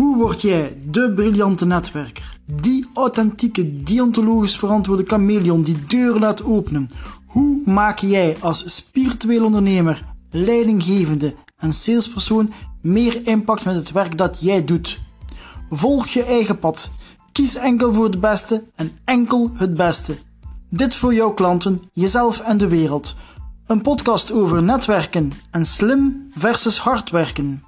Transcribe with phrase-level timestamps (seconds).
[0.00, 2.36] Hoe word jij de briljante netwerker?
[2.46, 6.88] Die authentieke, deontologisch verantwoorde chameleon die deuren laat openen.
[7.26, 12.52] Hoe maak jij als spiritueel ondernemer, leidinggevende en salespersoon
[12.82, 15.00] meer impact met het werk dat jij doet?
[15.70, 16.90] Volg je eigen pad.
[17.32, 20.18] Kies enkel voor het beste en enkel het beste.
[20.68, 23.14] Dit voor jouw klanten, jezelf en de wereld.
[23.66, 27.62] Een podcast over netwerken en slim versus hard werken.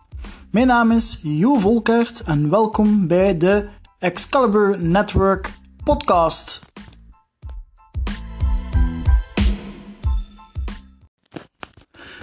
[0.53, 5.53] Mijn naam is Jo Volkert en welkom bij de Excalibur Network
[5.85, 6.61] podcast.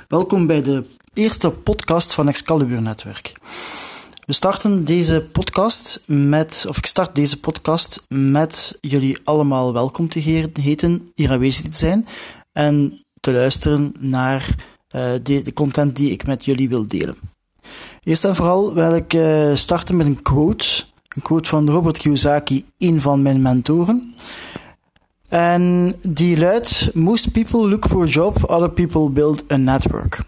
[0.07, 3.33] Welkom bij de eerste podcast van Excalibur Netwerk.
[4.25, 10.19] We starten deze podcast met, of ik start deze podcast met jullie allemaal welkom te
[10.61, 12.07] heten, hier aanwezig te zijn
[12.52, 14.55] en te luisteren naar
[15.23, 17.38] de, de content die ik met jullie wil delen.
[18.09, 20.83] Eerst en vooral wil ik uh, starten met een quote.
[21.15, 24.13] Een quote van Robert Kiyosaki, een van mijn mentoren.
[25.27, 30.19] En die luidt: Most people look for a job, other people build a network.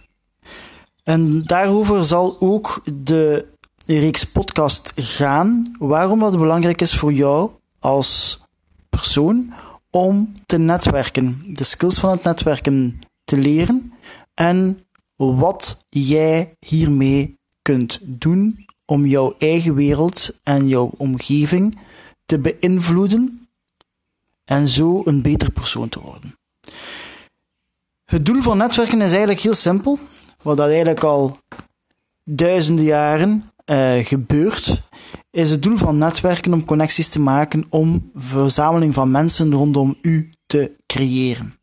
[1.04, 3.48] En daarover zal ook de
[3.86, 5.76] reeks podcast gaan.
[5.80, 8.42] Waarom dat belangrijk is voor jou als
[8.90, 9.54] persoon
[9.90, 11.44] om te netwerken.
[11.48, 13.94] De skills van het netwerken te leren
[14.34, 14.84] en
[15.16, 17.40] wat jij hiermee
[18.02, 21.78] doen om jouw eigen wereld en jouw omgeving
[22.26, 23.48] te beïnvloeden
[24.46, 26.36] en zo een beter persoon te worden.
[28.06, 30.00] Het doel van netwerken is eigenlijk heel simpel,
[30.42, 31.38] wat dat eigenlijk al
[32.24, 34.82] duizenden jaren uh, gebeurt,
[35.30, 40.32] is het doel van netwerken om connecties te maken, om verzameling van mensen rondom u
[40.46, 41.54] te creëren.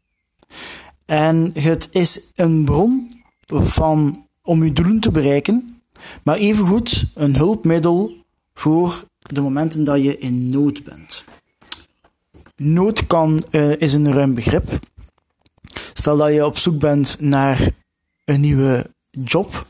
[1.04, 5.77] En het is een bron van, om uw doelen te bereiken,
[6.22, 8.16] maar evengoed een hulpmiddel
[8.54, 11.24] voor de momenten dat je in nood bent.
[12.56, 14.78] Nood kan, uh, is een ruim begrip.
[15.92, 17.70] Stel dat je op zoek bent naar
[18.24, 19.66] een nieuwe job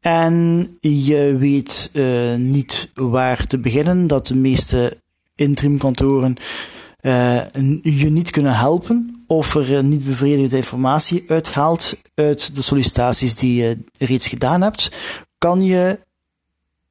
[0.00, 5.00] en je weet uh, niet waar te beginnen, dat de meeste
[5.34, 6.36] interimkantoren
[7.00, 7.52] uh,
[7.82, 13.78] je niet kunnen helpen of er niet bevredigende informatie uithaalt uit de sollicitaties die je
[13.98, 14.90] reeds gedaan hebt,
[15.38, 16.00] kan je,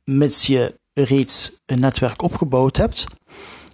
[0.03, 3.05] mits je reeds een netwerk opgebouwd hebt,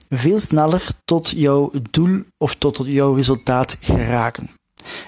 [0.09, 4.49] veel sneller tot jouw doel of tot jouw resultaat geraken.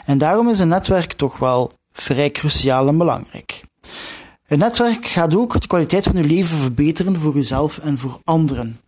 [0.05, 3.63] En daarom is een netwerk toch wel vrij cruciaal en belangrijk.
[4.47, 8.79] Een netwerk gaat ook de kwaliteit van je leven verbeteren voor jezelf en voor anderen.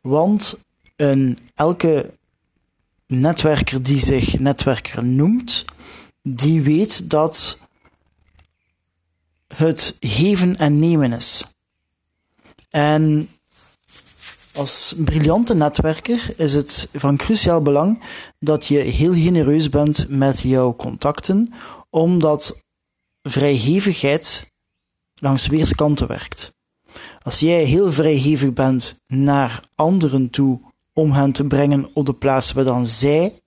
[0.00, 0.58] Want
[0.96, 2.10] een, elke
[3.06, 5.64] netwerker die zich netwerker noemt,
[6.22, 7.58] die weet dat
[9.54, 11.44] het geven en nemen is.
[12.70, 13.28] En
[14.52, 18.02] als briljante netwerker is het van cruciaal belang
[18.38, 21.52] dat je heel genereus bent met jouw contacten,
[21.90, 22.62] omdat
[23.22, 24.50] vrijgevigheid
[25.14, 26.52] langs weerskanten werkt.
[27.22, 30.60] Als jij heel vrijgevig bent naar anderen toe
[30.92, 33.40] om hen te brengen op de plaats waar dan zij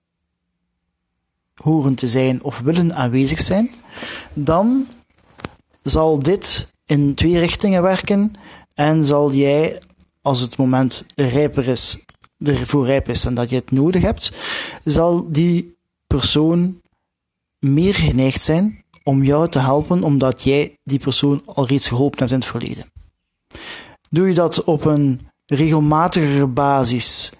[1.54, 3.70] horen te zijn of willen aanwezig zijn,
[4.34, 4.86] dan
[5.88, 8.32] zal dit in twee richtingen werken
[8.74, 9.82] en zal jij,
[10.22, 11.98] als het moment rijper is,
[12.38, 14.32] ervoor rijp is en dat je het nodig hebt,
[14.84, 15.76] zal die
[16.06, 16.80] persoon
[17.58, 22.30] meer geneigd zijn om jou te helpen omdat jij die persoon al reeds geholpen hebt
[22.30, 22.92] in het verleden.
[24.10, 27.32] Doe je dat op een regelmatigere basis,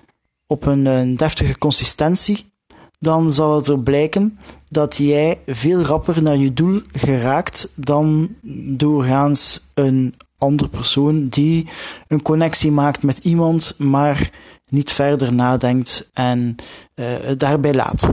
[0.46, 2.52] op een, een deftige consistentie,
[2.98, 8.36] dan zal het er blijken dat jij veel rapper naar je doel geraakt dan
[8.76, 11.68] doorgaans een andere persoon die
[12.08, 14.30] een connectie maakt met iemand, maar
[14.68, 16.56] niet verder nadenkt en
[16.94, 17.06] uh,
[17.36, 18.08] daarbij laat.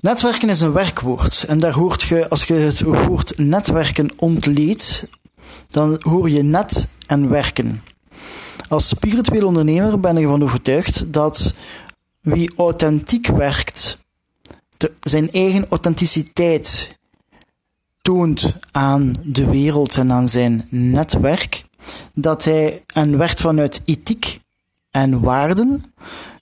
[0.00, 5.08] Netwerken is een werkwoord en daar hoort je, als je het woord netwerken ontleedt,
[5.68, 7.82] dan hoor je net en werken.
[8.68, 11.54] Als spiritueel ondernemer ben ik ervan overtuigd dat
[12.20, 14.06] wie authentiek werkt,
[15.00, 16.98] zijn eigen authenticiteit
[18.02, 21.64] toont aan de wereld en aan zijn netwerk,
[22.14, 24.40] dat hij en werkt vanuit ethiek
[24.90, 25.94] en waarden,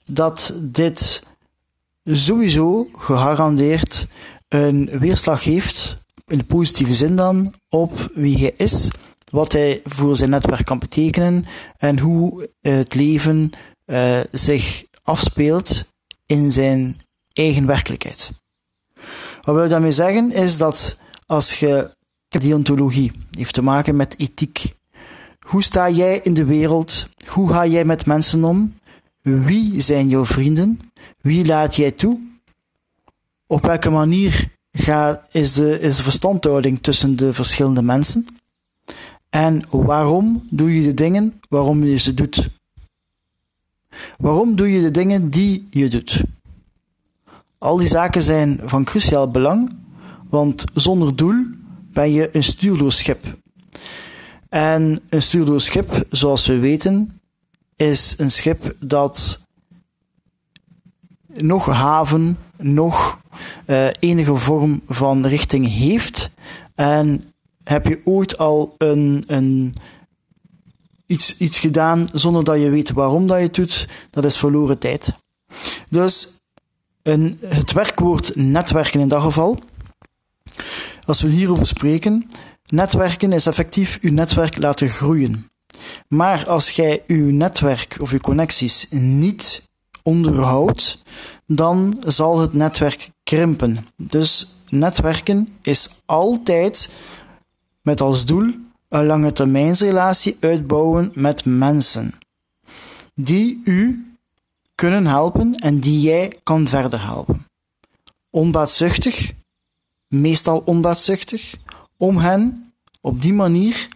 [0.05, 1.23] dat dit
[2.03, 4.07] sowieso gegarandeerd
[4.47, 5.97] een weerslag heeft,
[6.27, 8.91] in de positieve zin dan, op wie hij is,
[9.31, 11.45] wat hij voor zijn netwerk kan betekenen
[11.77, 13.51] en hoe het leven
[13.85, 15.85] uh, zich afspeelt
[16.25, 17.01] in zijn
[17.37, 18.31] eigen werkelijkheid.
[19.41, 21.95] Wat wil ik daarmee zeggen is dat als je
[22.27, 24.75] deontologie heeft te maken met ethiek,
[25.47, 27.07] Hoe sta jij in de wereld?
[27.27, 28.75] Hoe ga jij met mensen om?
[29.21, 30.79] Wie zijn jouw vrienden?
[31.21, 32.19] Wie laat jij toe?
[33.47, 38.27] Op welke manier gaat, is, de, is de verstandhouding tussen de verschillende mensen?
[39.29, 42.49] En waarom doe je de dingen waarom je ze doet?
[44.17, 46.23] Waarom doe je de dingen die je doet?
[47.57, 49.71] Al die zaken zijn van cruciaal belang,
[50.29, 51.45] want zonder doel
[51.93, 53.37] ben je een stuurloos schip.
[54.49, 57.21] En een stuurloos schip, zoals we weten,
[57.75, 59.45] is een schip dat
[61.33, 63.19] nog haven, nog
[63.67, 66.29] uh, enige vorm van richting heeft.
[66.75, 67.33] En
[67.63, 69.75] heb je ooit al een, een,
[71.05, 74.79] iets, iets gedaan zonder dat je weet waarom dat je het doet, dat is verloren
[74.79, 75.13] tijd.
[75.89, 76.36] Dus
[77.07, 79.59] een, het werkwoord netwerken in dat geval,
[81.05, 82.29] als we hierover spreken,
[82.69, 85.49] netwerken is effectief uw netwerk laten groeien.
[86.07, 89.63] Maar als jij uw netwerk of uw connecties niet
[90.03, 91.03] onderhoudt,
[91.45, 93.87] dan zal het netwerk krimpen.
[93.97, 96.89] Dus netwerken is altijd
[97.81, 98.53] met als doel
[98.89, 102.13] een lange termijnsrelatie uitbouwen met mensen
[103.15, 104.07] die u
[104.81, 107.45] kunnen helpen en die jij kan verder helpen.
[108.29, 109.33] Onbaatzuchtig,
[110.07, 111.55] meestal onbaatzuchtig,
[111.97, 113.87] om hen op die manier,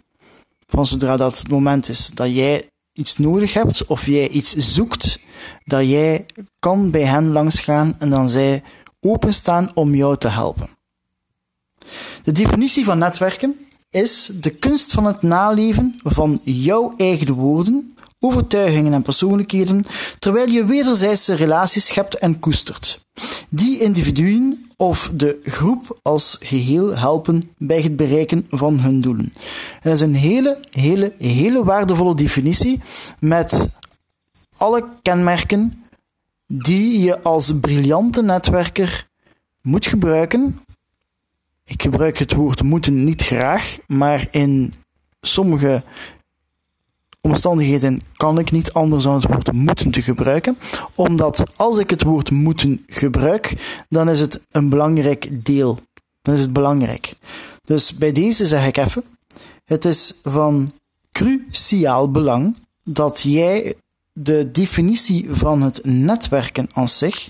[0.68, 5.20] van zodra dat het moment is dat jij iets nodig hebt of jij iets zoekt,
[5.64, 6.26] dat jij
[6.60, 8.64] kan bij hen langsgaan en dan zij
[9.00, 10.70] openstaan om jou te helpen.
[12.24, 17.91] De definitie van netwerken is de kunst van het naleven van jouw eigen woorden,
[18.24, 19.86] overtuigingen en persoonlijkheden,
[20.20, 23.06] terwijl je wederzijdse relaties schept en koestert.
[23.50, 29.34] Die individuen of de groep als geheel helpen bij het bereiken van hun doelen.
[29.72, 32.82] En dat is een hele, hele, hele waardevolle definitie
[33.20, 33.68] met
[34.58, 35.84] alle kenmerken
[36.48, 39.08] die je als briljante netwerker
[39.62, 40.60] moet gebruiken.
[41.66, 44.74] Ik gebruik het woord moeten niet graag, maar in
[45.22, 45.84] sommige
[47.22, 50.58] omstandigheden kan ik niet anders dan het woord moeten te gebruiken,
[50.96, 53.54] omdat als ik het woord moeten gebruik,
[53.90, 55.80] dan is het een belangrijk deel.
[56.22, 57.14] Dan is het belangrijk.
[57.64, 59.04] Dus bij deze zeg ik even,
[59.66, 60.70] het is van
[61.12, 63.76] cruciaal belang dat jij
[64.14, 67.28] de definitie van het netwerken aan zich,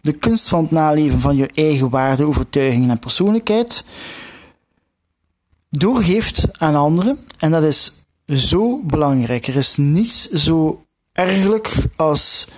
[0.00, 3.84] de kunst van het naleven van je eigen waarden, overtuigingen en persoonlijkheid,
[5.70, 7.18] doorgeeft aan anderen.
[7.38, 7.92] En dat is
[8.26, 9.46] zo belangrijk.
[9.46, 12.48] Er is niets zo ergelijk als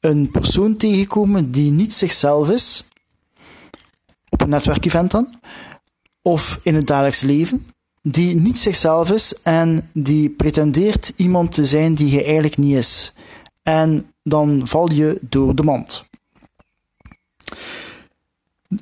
[0.00, 2.84] een persoon tegenkomen die niet zichzelf is,
[4.28, 5.40] op een netwerkevent dan,
[6.22, 7.66] of in het dagelijks leven,
[8.02, 13.12] die niet zichzelf is en die pretendeert iemand te zijn die je eigenlijk niet is.
[13.62, 16.04] En dan val je door de mand.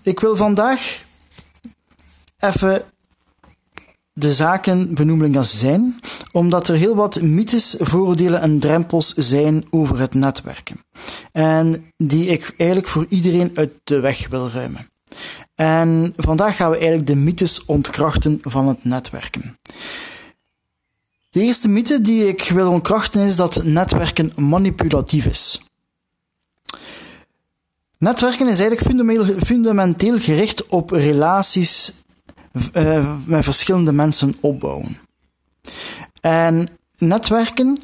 [0.02, 1.04] Ik wil vandaag
[2.38, 2.84] even
[4.20, 6.00] de zaken benoemen als zijn,
[6.32, 10.84] omdat er heel wat mythes, vooroordelen en drempels zijn over het netwerken.
[11.32, 14.88] En die ik eigenlijk voor iedereen uit de weg wil ruimen.
[15.54, 19.58] En vandaag gaan we eigenlijk de mythes ontkrachten van het netwerken.
[21.30, 25.60] De eerste mythe die ik wil ontkrachten is dat netwerken manipulatief is.
[27.98, 31.92] Netwerken is eigenlijk fundamenteel gericht op relaties
[32.72, 34.98] uh, met verschillende mensen opbouwen.
[36.20, 37.78] En netwerken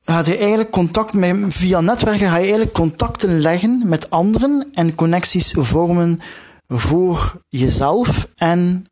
[0.00, 4.94] gaat je eigenlijk contact met, via netwerken ga je eigenlijk contacten leggen met anderen en
[4.94, 6.20] connecties vormen
[6.68, 8.86] voor jezelf en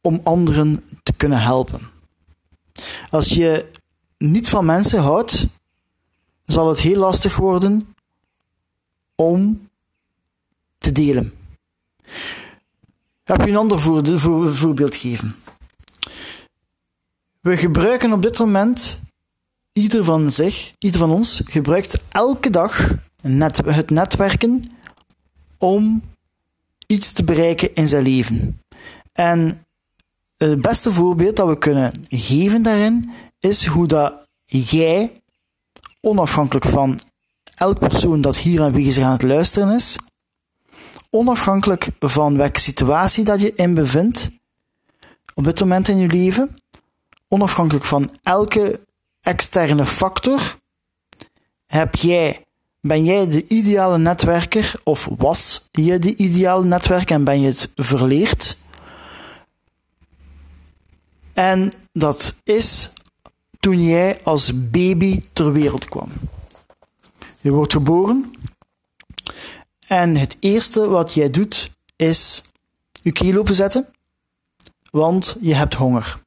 [0.00, 1.80] om anderen te kunnen helpen.
[3.10, 3.70] Als je
[4.18, 5.46] niet van mensen houdt,
[6.44, 7.94] zal het heel lastig worden
[9.14, 9.68] om
[10.78, 11.32] te delen.
[13.26, 13.80] Heb je een ander
[14.56, 15.36] voorbeeld geven.
[17.40, 19.00] We gebruiken op dit moment
[19.72, 24.62] ieder van zich, ieder van ons, gebruikt elke dag net, het netwerken
[25.58, 26.02] om
[26.86, 28.62] iets te bereiken in zijn leven.
[29.12, 29.66] En
[30.36, 35.20] het beste voorbeeld dat we kunnen geven daarin is hoe dat jij,
[36.00, 37.00] onafhankelijk van
[37.54, 39.98] elk persoon dat hier aanwezig aan het luisteren is,
[41.10, 44.30] onafhankelijk van welke situatie dat je in bevindt,
[45.34, 46.58] op dit moment in je leven,
[47.28, 48.80] onafhankelijk van elke
[49.20, 50.56] externe factor,
[51.66, 52.44] heb jij,
[52.80, 57.70] ben jij de ideale netwerker of was je de ideale netwerker en ben je het
[57.74, 58.58] verleerd?
[61.32, 62.92] En dat is
[63.60, 66.08] toen jij als baby ter wereld kwam.
[67.40, 68.32] Je wordt geboren
[69.86, 72.42] en het eerste wat jij doet is
[73.02, 73.86] je keel openzetten,
[74.90, 76.24] want je hebt honger.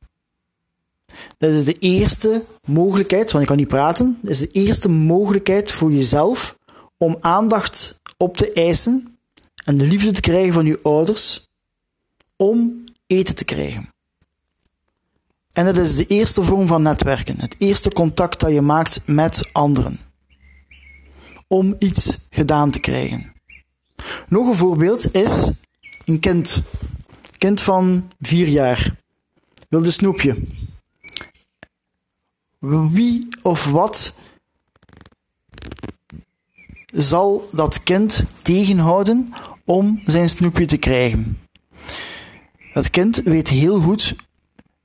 [1.37, 5.71] Dat is de eerste mogelijkheid, want je kan niet praten, dat is de eerste mogelijkheid
[5.71, 6.57] voor jezelf
[6.97, 9.17] om aandacht op te eisen
[9.65, 11.47] en de liefde te krijgen van je ouders
[12.35, 13.89] om eten te krijgen.
[15.53, 19.49] En dat is de eerste vorm van netwerken, het eerste contact dat je maakt met
[19.51, 19.99] anderen.
[21.47, 23.33] Om iets gedaan te krijgen.
[24.27, 25.51] Nog een voorbeeld is
[26.05, 26.61] een kind.
[27.37, 28.95] kind van vier jaar.
[29.69, 30.37] Wilde snoepje.
[32.59, 34.13] Wie of wat
[36.85, 39.33] zal dat kind tegenhouden
[39.65, 41.39] om zijn snoepje te krijgen?
[42.73, 44.15] Dat kind weet heel goed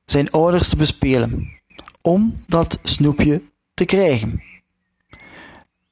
[0.05, 1.53] zijn ouders te bespelen
[2.03, 3.43] om dat snoepje
[3.75, 4.43] te krijgen.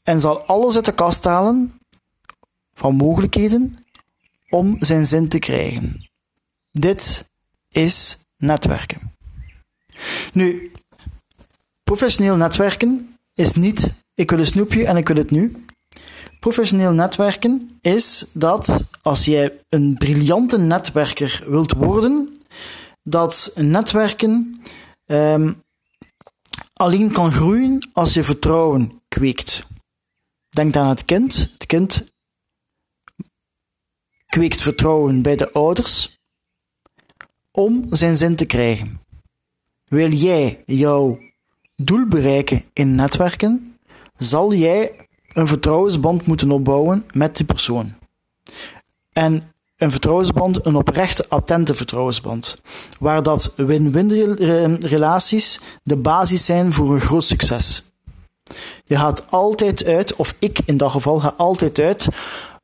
[0.02, 1.80] En zal alles uit de kast halen
[2.74, 3.74] van mogelijkheden
[4.48, 6.10] om zijn zin te krijgen.
[6.70, 7.30] Dit
[7.68, 9.16] is netwerken.
[10.32, 10.72] Nu,
[11.82, 15.64] professioneel netwerken is niet ik wil een snoepje en ik wil het nu.
[16.40, 22.36] Professioneel netwerken is dat als jij een briljante netwerker wilt worden,
[23.02, 24.60] dat netwerken
[25.06, 25.62] um,
[26.72, 29.66] alleen kan groeien als je vertrouwen kweekt.
[30.48, 31.34] Denk aan het kind.
[31.52, 32.11] Het kind
[34.32, 36.18] kweekt vertrouwen bij de ouders
[37.50, 39.00] om zijn zin te krijgen.
[39.84, 41.18] Wil jij jouw
[41.76, 43.78] doel bereiken in netwerken,
[44.16, 44.92] zal jij
[45.32, 47.94] een vertrouwensband moeten opbouwen met die persoon.
[49.12, 52.60] En een vertrouwensband, een oprechte, attente vertrouwensband.
[52.98, 57.92] Waar dat win-win relaties de basis zijn voor een groot succes.
[58.84, 62.08] Je gaat altijd uit, of ik in dat geval ga altijd uit,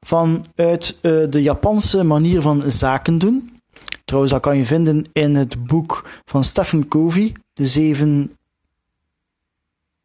[0.08, 3.60] vanuit uh, de Japanse manier van zaken doen.
[4.04, 8.36] Trouwens, dat kan je vinden in het boek van Stephen Covey, De Zeven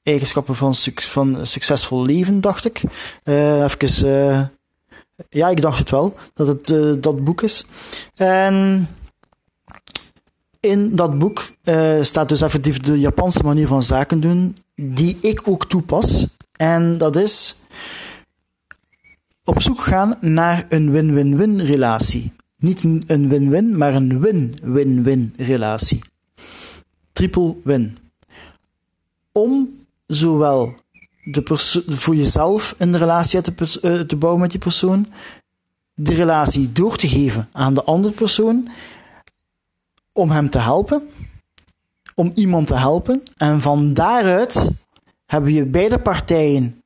[0.03, 2.81] Eigenschappen van, van Succesvol Leven, dacht ik.
[3.23, 4.41] Uh, even uh,
[5.29, 7.65] ja, ik dacht het wel, dat het dat boek is.
[8.15, 8.87] En
[10.59, 11.51] in dat boek
[12.01, 16.27] staat dus effectief de Japanse manier van zaken doen, die ik ook toepas.
[16.57, 17.55] En dat is
[19.45, 22.33] op zoek gaan naar een win-win-win relatie.
[22.57, 26.01] Niet een win-win, maar een win-win-win relatie.
[27.11, 27.97] Triple win.
[29.31, 29.69] Om
[30.05, 30.75] zowel
[31.23, 31.41] de
[31.87, 35.07] voor jezelf een relatie te, uh, te bouwen met die persoon,
[35.93, 38.69] de relatie door te geven aan de andere persoon,
[40.11, 41.09] om hem te helpen,
[42.15, 43.23] om iemand te helpen.
[43.37, 44.69] En van daaruit
[45.25, 46.83] hebben je beide partijen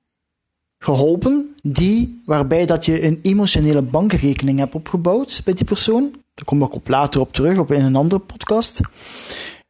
[0.80, 6.12] geholpen, die, waarbij dat je een emotionele bankrekening hebt opgebouwd bij die persoon.
[6.34, 8.82] Daar kom ik op later op terug, op in een andere podcast.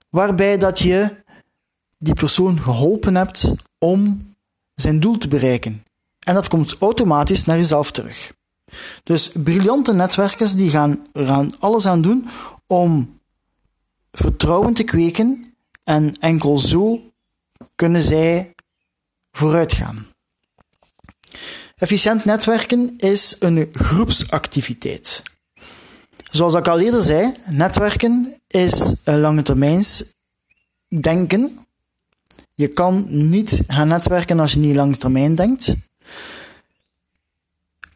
[0.09, 1.15] Waarbij dat je
[1.97, 4.25] die persoon geholpen hebt om
[4.75, 5.83] zijn doel te bereiken.
[6.19, 8.33] En dat komt automatisch naar jezelf terug.
[9.03, 12.27] Dus briljante netwerkers die gaan er alles aan doen
[12.67, 13.19] om
[14.11, 17.01] vertrouwen te kweken en enkel zo
[17.75, 18.55] kunnen zij
[19.31, 20.07] vooruit gaan.
[21.77, 25.23] Efficiënt netwerken is een groepsactiviteit.
[26.31, 30.15] Zoals ik al eerder zei, netwerken is een lange termijns
[30.87, 31.67] denken
[32.57, 35.75] je kan niet gaan netwerken als je niet lang termijn denkt.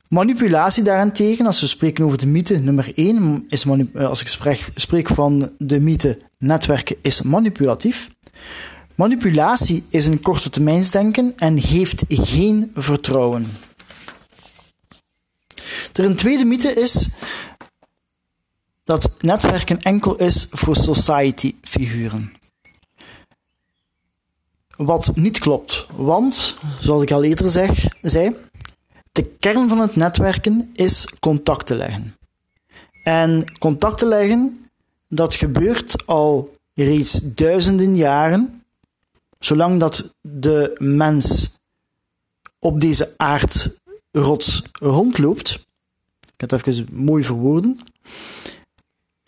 [0.08, 4.70] Manipulatie daarentegen, als we spreken over de mythe nummer 1, is eh, als ik spreek,
[4.76, 8.08] spreek van de mythe netwerken is manipulatief.
[8.96, 13.46] Manipulatie is een korte termijnsdenken en geeft geen vertrouwen.
[15.94, 17.10] Er een tweede mythe is
[18.84, 22.34] dat netwerken enkel is voor society figuren.
[24.78, 28.36] Wat niet klopt, want, zoals ik al eerder zeg, zei,
[29.12, 32.18] de kern van het netwerken is contacten leggen.
[33.04, 34.70] En contacten leggen,
[35.08, 38.64] dat gebeurt al reeds duizenden jaren,
[39.40, 41.52] zolang dat de mens
[42.60, 45.66] op deze aardrots rondloopt.
[46.42, 47.80] Het even mooi verwoorden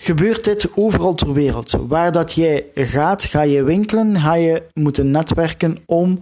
[0.04, 1.72] gebeurt dit overal ter wereld.
[1.72, 6.20] Waar dat jij gaat, ga je winkelen, ga je moeten netwerken om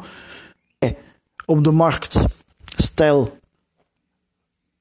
[1.45, 2.23] op de markt,
[2.65, 3.37] stel,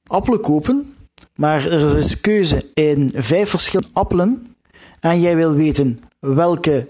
[0.07, 0.95] appelen kopen,
[1.35, 4.55] maar er is keuze in vijf verschillende appelen
[5.01, 6.89] en jij wil weten welke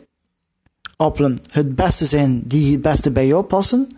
[0.96, 3.88] appelen het beste zijn die het beste bij jou passen,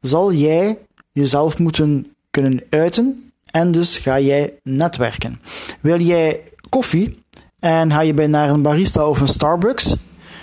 [0.00, 0.78] zal jij
[1.12, 5.40] jezelf moeten kunnen uiten en dus ga jij netwerken.
[5.80, 7.24] Wil jij koffie
[7.58, 9.94] en ga je bij naar een barista of een Starbucks,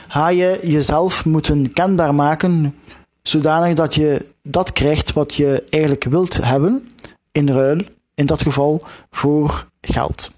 [0.08, 2.74] ga je jezelf moeten kenbaar maken
[3.22, 6.90] zodanig dat je dat krijgt wat je eigenlijk wilt hebben
[7.32, 7.80] in ruil,
[8.16, 8.82] in dat geval
[9.12, 10.32] voor geld.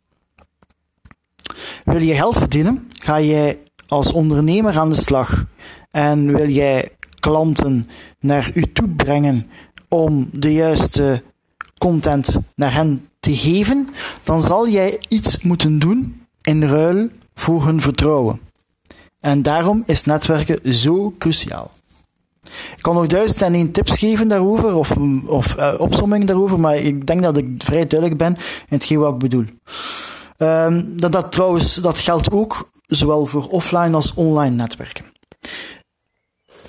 [1.84, 5.46] Wil je geld verdienen, ga jij als ondernemer aan de slag
[5.92, 7.88] en wil jij klanten
[8.20, 9.50] naar u toe brengen
[9.88, 11.24] om de juiste
[11.88, 13.90] content naar hen te geven,
[14.24, 18.40] dan zal jij iets moeten doen in ruil voor hun vertrouwen.
[19.20, 21.72] En daarom is netwerken zo cruciaal.
[22.76, 24.92] Ik kan nog duizend en één tips geven daarover, of,
[25.26, 29.20] of opsomming daarover, maar ik denk dat ik vrij duidelijk ben in hetgeen wat ik
[29.20, 29.46] bedoel.
[30.38, 35.06] Um, dat, dat trouwens, dat geldt ook zowel voor offline als online netwerken.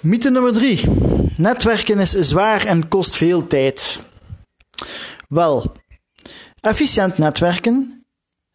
[0.01, 0.81] Mythe nummer drie.
[1.37, 4.07] Netwerken is zwaar en kost veel tijd.
[5.29, 5.73] Wel,
[6.61, 8.05] efficiënt netwerken,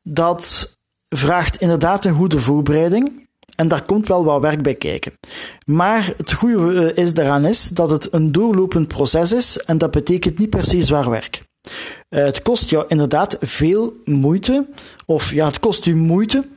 [0.02, 0.76] dat
[1.10, 3.22] vraagt inderdaad een goede voorbereiding.
[3.56, 5.14] En daar komt wel wat werk bij kijken.
[5.66, 9.92] Maar het goede eh, is daaraan is dat het een doorlopend proces is en dat
[9.92, 11.44] betekent niet per se zwaar werk.
[12.10, 14.68] Eh, het kost jou inderdaad veel moeite,
[15.06, 16.48] of ja, het kost u moeite.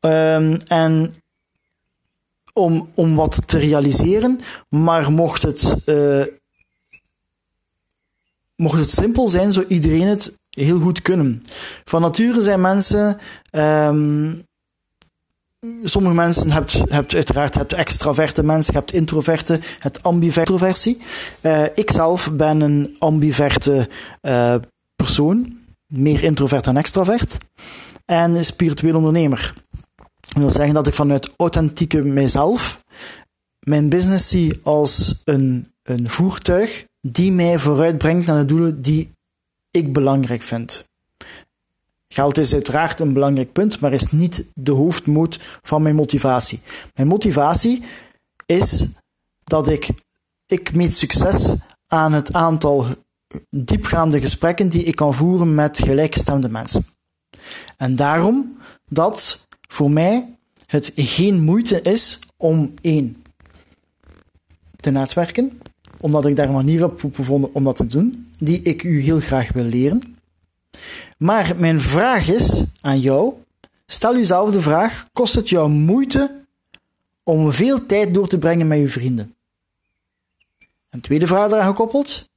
[0.00, 1.14] Um, en
[2.52, 6.24] om, om wat te realiseren, maar mocht het, uh,
[8.56, 11.44] mocht het simpel zijn, zou iedereen het heel goed kunnen.
[11.84, 13.18] Van nature zijn mensen.
[13.52, 14.44] Um,
[15.84, 21.02] sommige mensen hebt, hebt uiteraard hebt extraverte mensen, hebt introverte, het ambiversie.
[21.40, 23.88] Uh, ik zelf ben een ambiverte
[24.22, 24.54] uh,
[24.96, 27.36] persoon, meer introvert dan extravert,
[28.04, 29.54] en spiritueel ondernemer.
[30.20, 32.80] Dat wil zeggen dat ik vanuit authentieke mijzelf
[33.66, 39.12] mijn business zie als een, een voertuig die mij vooruitbrengt naar de doelen die
[39.70, 40.90] ik belangrijk vind.
[42.08, 46.60] Geld is uiteraard een belangrijk punt, maar is niet de hoofdmoot van mijn motivatie.
[46.94, 47.82] Mijn motivatie
[48.46, 48.88] is
[49.44, 49.88] dat ik,
[50.46, 51.54] ik meet succes
[51.86, 52.86] aan het aantal
[53.50, 56.84] diepgaande gesprekken die ik kan voeren met gelijkgestemde mensen.
[57.76, 58.56] En daarom
[58.88, 60.36] dat voor mij
[60.66, 63.24] het geen moeite is om één
[64.76, 65.60] te netwerken,
[66.02, 69.00] omdat ik daar een manier op heb gevonden om dat te doen, die ik u
[69.00, 70.16] heel graag wil leren.
[71.18, 73.34] Maar mijn vraag is aan jou:
[73.86, 76.44] stel jezelf de vraag: kost het jou moeite
[77.22, 79.34] om veel tijd door te brengen met je vrienden?
[80.90, 82.28] Een tweede vraag eraan gekoppeld: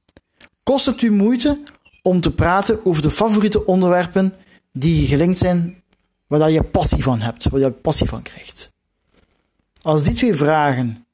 [0.62, 1.60] kost het u moeite
[2.02, 4.34] om te praten over de favoriete onderwerpen
[4.72, 5.82] die gelinkt zijn
[6.26, 8.72] waar je passie van hebt, waar je passie van krijgt.
[9.82, 11.05] Als die twee vragen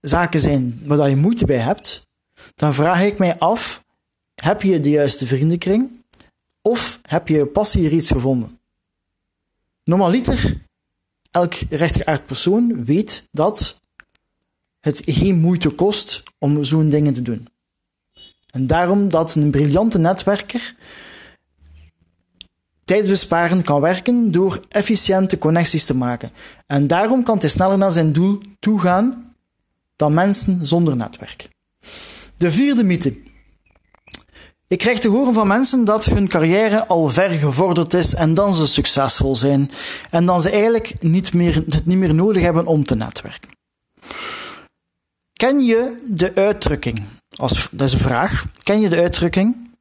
[0.00, 2.08] zaken zijn waar je moeite bij hebt,
[2.54, 3.84] dan vraag ik mij af:
[4.34, 5.90] heb je de juiste vriendenkring
[6.62, 8.58] of heb je passie reeds gevonden?
[9.84, 10.62] Normaliter,
[11.30, 13.80] elk rechtgeaard persoon weet dat
[14.80, 17.48] het geen moeite kost om zo'n dingen te doen.
[18.50, 20.74] En daarom dat een briljante netwerker
[22.84, 26.30] tijdsbesparend kan werken door efficiënte connecties te maken.
[26.66, 29.29] En daarom kan hij sneller naar zijn doel toegaan
[30.00, 31.48] dan mensen zonder netwerk.
[32.36, 33.22] De vierde mythe.
[34.66, 38.54] Ik krijg te horen van mensen dat hun carrière al ver gevorderd is en dan
[38.54, 39.70] ze succesvol zijn.
[40.10, 43.50] En dan ze eigenlijk niet meer, het niet meer nodig hebben om te netwerken.
[45.32, 47.02] Ken je de uitdrukking?
[47.36, 48.44] Als, dat is een vraag.
[48.62, 49.76] Ken je de uitdrukking?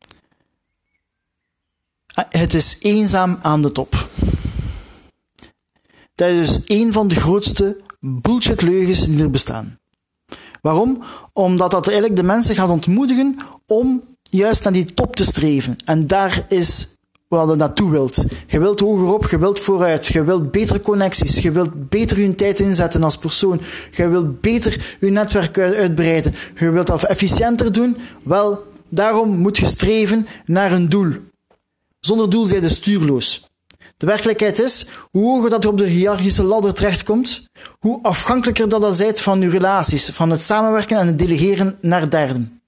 [2.13, 4.09] Ah, het is eenzaam aan de top.
[6.15, 9.78] Dat is dus een van de grootste bullshit-leugens die er bestaan.
[10.61, 11.03] Waarom?
[11.33, 15.77] Omdat dat eigenlijk de mensen gaat ontmoedigen om juist naar die top te streven.
[15.85, 18.23] En daar is wat je naartoe wilt.
[18.47, 22.59] Je wilt hogerop, je wilt vooruit, je wilt betere connecties, je wilt beter je tijd
[22.59, 27.97] inzetten als persoon, je wilt beter je netwerk uitbreiden, je wilt dat efficiënter doen.
[28.23, 31.13] Wel, daarom moet je streven naar een doel.
[31.99, 33.48] Zonder doel zijn je stuurloos.
[33.99, 38.81] De werkelijkheid is, hoe hoger dat je op de hiërarchische ladder terechtkomt, hoe afhankelijker dat
[38.81, 42.61] dat zijt van je relaties, van het samenwerken en het delegeren naar derden.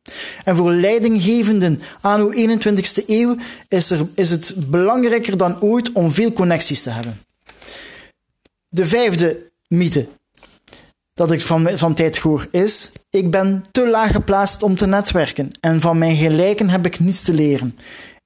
[0.44, 3.36] En voor leidinggevenden aan uw 21ste eeuw
[3.67, 7.22] is, er, is het belangrijker dan ooit om veel connecties te hebben.
[8.70, 10.08] De vijfde mythe
[11.13, 15.52] dat ik van, van tijd hoor is: ik ben te laag geplaatst om te netwerken
[15.60, 17.78] en van mijn gelijken heb ik niets te leren.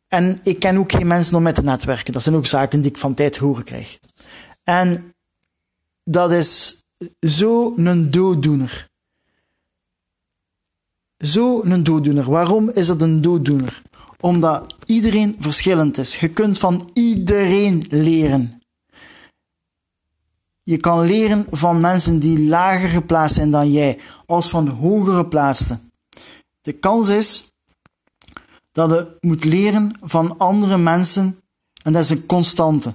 [0.07, 2.13] En ik ken ook geen mensen om met te netwerken.
[2.13, 3.99] Dat zijn ook zaken die ik van tijd horen krijg.
[4.63, 5.13] En
[6.03, 6.83] dat is
[7.19, 8.89] zo'n dooddoener.
[11.17, 12.29] Zo'n dooddoener.
[12.29, 13.81] Waarom is dat een dooddoener?
[14.19, 16.19] Omdat iedereen verschillend is.
[16.19, 18.61] Je kunt van iedereen leren.
[20.63, 25.91] Je kan leren van mensen die lager geplaatst zijn dan jij, als van hoger geplaatsten.
[26.61, 27.53] De kans is
[28.75, 31.39] dat je moet leren van andere mensen
[31.83, 32.93] en dat is een constante.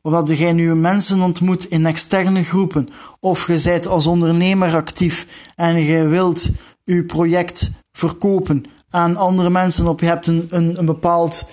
[0.00, 2.88] Of dat jij nu mensen ontmoet in externe groepen,
[3.20, 6.50] of je bent als ondernemer actief en je wilt
[6.84, 11.48] je project verkopen aan andere mensen, of je hebt een, een bepaald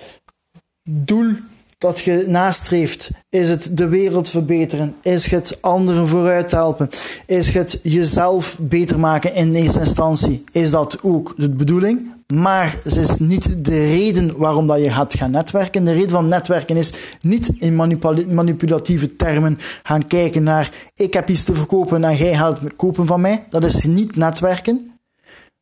[0.82, 1.34] doel
[1.82, 3.10] dat je nastreeft?
[3.28, 4.96] Is het de wereld verbeteren?
[5.02, 6.88] Is het anderen vooruit helpen?
[7.26, 10.44] Is het jezelf beter maken in eerste instantie?
[10.52, 12.14] Is dat ook de bedoeling?
[12.34, 15.84] Maar het is niet de reden waarom dat je gaat gaan netwerken.
[15.84, 17.76] De reden van netwerken is niet in
[18.28, 23.06] manipulatieve termen gaan kijken naar ik heb iets te verkopen en jij gaat het kopen
[23.06, 23.44] van mij.
[23.48, 25.00] Dat is niet netwerken.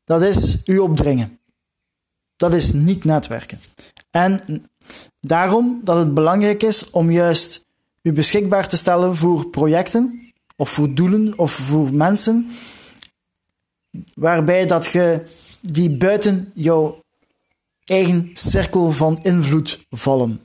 [0.04, 1.38] Dat is u opdringen.
[2.36, 3.60] Dat is niet netwerken.
[4.10, 4.40] En
[5.20, 7.66] Daarom dat het belangrijk is om juist
[8.02, 12.50] u beschikbaar te stellen voor projecten of voor doelen of voor mensen
[14.14, 15.22] waarbij dat je
[15.60, 17.02] die buiten jouw
[17.84, 20.44] eigen cirkel van invloed vallen.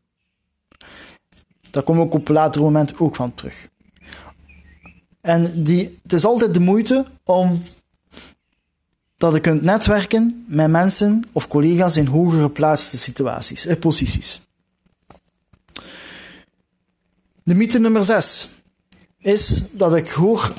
[1.69, 3.69] Daar kom ik op een later moment ook van terug.
[5.21, 7.62] En die, het is altijd de moeite om
[9.26, 14.42] dat je kunt netwerken met mensen of collega's in hoger geplaatste situaties, eh, posities.
[17.44, 18.50] De mythe nummer 6
[19.20, 20.54] is dat ik hoor,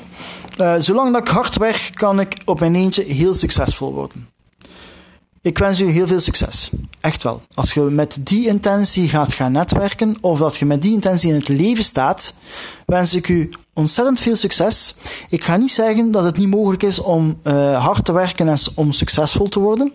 [0.57, 4.29] uh, zolang dat ik hard werk, kan ik op mijn eentje heel succesvol worden.
[5.47, 6.69] Ik wens u heel veel succes.
[6.99, 7.41] Echt wel.
[7.53, 11.35] Als je met die intentie gaat gaan netwerken, of dat je met die intentie in
[11.35, 12.33] het leven staat,
[12.85, 14.95] wens ik u ontzettend veel succes.
[15.29, 18.57] Ik ga niet zeggen dat het niet mogelijk is om uh, hard te werken en
[18.75, 19.93] om succesvol te worden.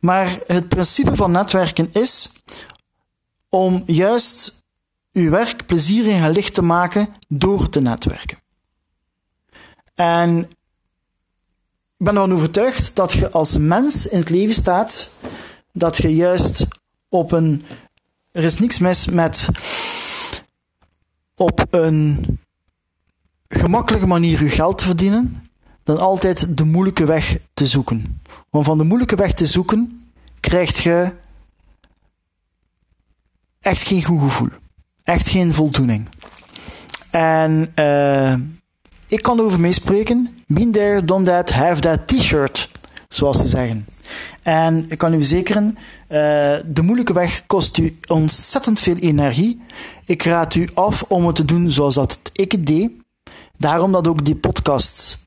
[0.00, 2.32] Maar het principe van netwerken is
[3.48, 4.54] om juist
[5.12, 8.38] uw werk plezierig en licht te maken door te netwerken.
[9.94, 10.50] En
[12.00, 15.10] ik ben ervan overtuigd dat je als mens in het leven staat,
[15.72, 16.66] dat je juist
[17.08, 17.64] op een.
[18.32, 19.48] Er is niks mis met
[21.34, 22.26] op een
[23.48, 25.44] gemakkelijke manier je geld te verdienen,
[25.82, 28.20] dan altijd de moeilijke weg te zoeken.
[28.50, 30.10] Want van de moeilijke weg te zoeken,
[30.40, 31.12] krijg je
[33.60, 34.50] echt geen goed gevoel.
[35.02, 36.08] Echt geen voldoening.
[37.10, 38.34] En uh,
[39.10, 40.28] ik kan erover meespreken.
[40.46, 42.70] Been there, done that, have that t-shirt.
[43.08, 43.86] Zoals ze zeggen.
[44.42, 45.76] En ik kan u verzekeren, uh,
[46.66, 49.60] de moeilijke weg kost u ontzettend veel energie.
[50.04, 52.90] Ik raad u af om het te doen zoals dat ik het deed.
[53.56, 55.24] Daarom dat ook die podcasts,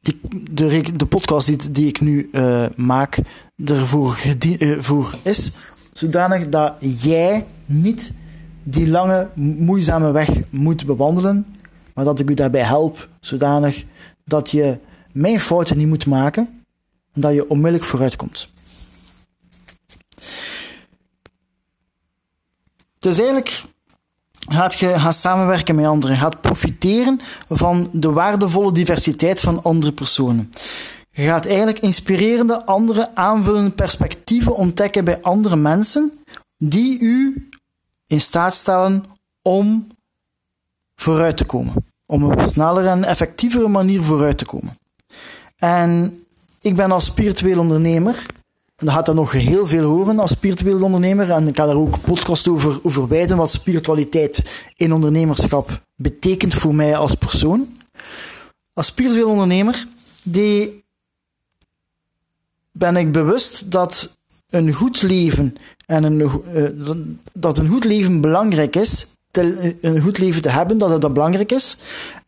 [0.00, 3.18] die, de, de podcast die, ik nu uh, maak,
[3.64, 4.18] ervoor
[4.58, 5.52] uh, voor is,
[5.92, 8.12] zodanig dat jij niet
[8.62, 11.46] die lange, moeizame weg moet bewandelen,
[11.94, 13.84] maar dat ik u daarbij help, zodanig
[14.24, 14.78] dat je
[15.12, 16.64] mijn fouten niet moet maken
[17.12, 18.48] en dat je onmiddellijk vooruit komt.
[22.94, 23.64] Het is eigenlijk
[24.48, 30.52] gaat je gaan samenwerken met anderen, gaat profiteren van de waardevolle diversiteit van andere personen.
[31.10, 36.12] Je gaat eigenlijk inspirerende, andere aanvullende perspectieven ontdekken bij andere mensen
[36.58, 37.48] die u
[38.06, 39.04] in staat stellen
[39.42, 39.86] om
[40.96, 41.74] vooruit te komen.
[42.06, 44.78] Om op een snellere en effectievere manier vooruit te komen.
[45.56, 46.22] En
[46.60, 48.26] ik ben als spiritueel ondernemer,
[48.76, 51.76] en dat gaat er nog heel veel horen als spiritueel ondernemer, en ik ga daar
[51.76, 57.76] ook podcast over, over wijden, wat spiritualiteit in ondernemerschap betekent voor mij als persoon.
[58.72, 59.86] Als spiritueel ondernemer,
[60.22, 60.84] die
[62.72, 64.16] ben ik bewust dat
[64.50, 66.90] een goed leven en een, uh,
[67.32, 71.76] dat een goed leven belangrijk is, een goed leven te hebben, dat dat belangrijk is.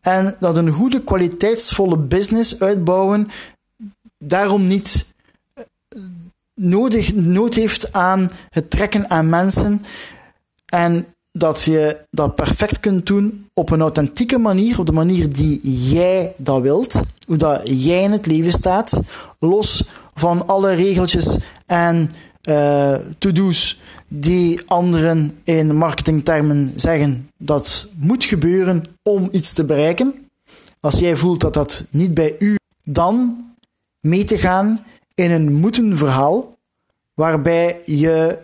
[0.01, 3.29] En dat een goede, kwaliteitsvolle business uitbouwen
[4.17, 5.05] daarom niet
[5.53, 5.63] eh,
[6.53, 9.81] nodig, nood heeft aan het trekken aan mensen.
[10.65, 15.59] En dat je dat perfect kunt doen op een authentieke manier, op de manier die
[15.89, 18.99] jij dat wilt, hoe dat jij in het leven staat,
[19.39, 22.09] los van alle regeltjes en
[22.45, 30.29] uh, to-do's die anderen in marketingtermen zeggen dat moet gebeuren om iets te bereiken.
[30.79, 33.45] Als jij voelt dat dat niet bij u, dan
[33.99, 36.57] mee te gaan in een moeten verhaal
[37.13, 38.37] waarbij je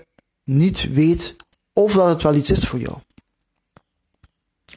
[0.44, 1.36] niet weet
[1.74, 2.98] of dat het wel iets is voor jou.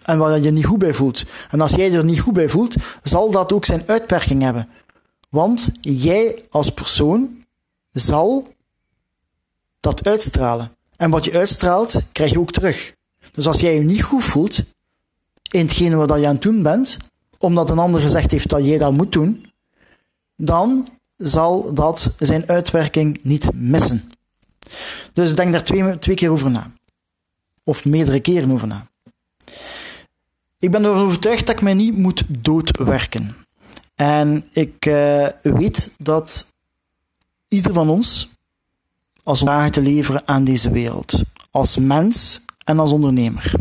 [0.03, 1.25] en waar je je niet goed bij voelt.
[1.51, 4.69] En als jij er niet goed bij voelt, zal dat ook zijn uitwerking hebben.
[5.29, 7.45] Want jij als persoon
[7.93, 8.54] zal
[9.85, 10.73] dat uitstralen.
[10.97, 12.95] En wat je uitstraalt, krijg je ook terug.
[13.33, 14.65] Dus als jij je niet goed voelt
[15.51, 16.97] in hetgene wat je aan het doen bent,
[17.39, 19.53] omdat een ander gezegd heeft dat jij dat moet doen,
[20.37, 24.13] dan zal dat zijn uitwerking niet missen.
[25.13, 26.73] Dus denk daar twee, twee keer over na.
[27.65, 28.87] Of meerdere keren over na.
[30.59, 33.37] Ik ben ervan overtuigd dat ik mij niet moet doodwerken.
[33.95, 36.47] En ik uh, weet dat
[37.49, 38.34] ieder van ons
[39.25, 41.23] als vragen te leveren aan deze wereld.
[41.51, 43.55] Als mens en als ondernemer.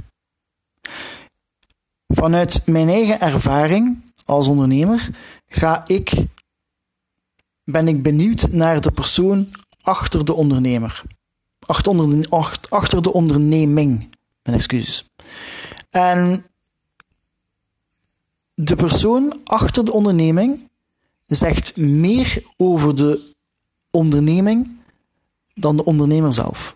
[2.07, 5.09] Vanuit mijn eigen ervaring als ondernemer
[5.47, 6.25] ga ik,
[7.63, 9.49] ben ik benieuwd naar de persoon
[9.81, 11.01] achter de ondernemer.
[11.59, 12.17] Achter,
[12.69, 14.15] achter de onderneming.
[14.43, 15.09] Mijn excuses.
[15.89, 16.45] En
[18.53, 20.69] de persoon achter de onderneming
[21.25, 23.33] zegt meer over de
[23.91, 24.82] onderneming
[25.53, 26.75] dan de ondernemer zelf.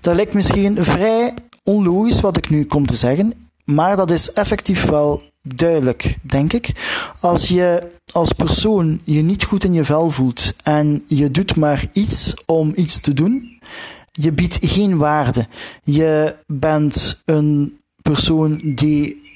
[0.00, 3.32] Dat lijkt misschien vrij onlogisch wat ik nu kom te zeggen,
[3.64, 6.72] maar dat is effectief wel duidelijk, denk ik.
[7.20, 11.86] Als je als persoon je niet goed in je vel voelt en je doet maar
[11.92, 13.60] iets om iets te doen,
[14.10, 15.46] je biedt geen waarde.
[15.82, 19.29] Je bent een persoon die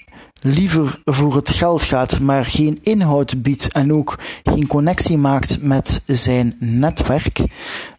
[0.47, 6.03] liever voor het geld gaat, maar geen inhoud biedt en ook geen connectie maakt met
[6.07, 7.41] zijn netwerk,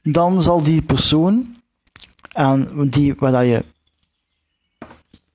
[0.04, 1.56] dan zal die persoon
[2.32, 3.64] aan die waar je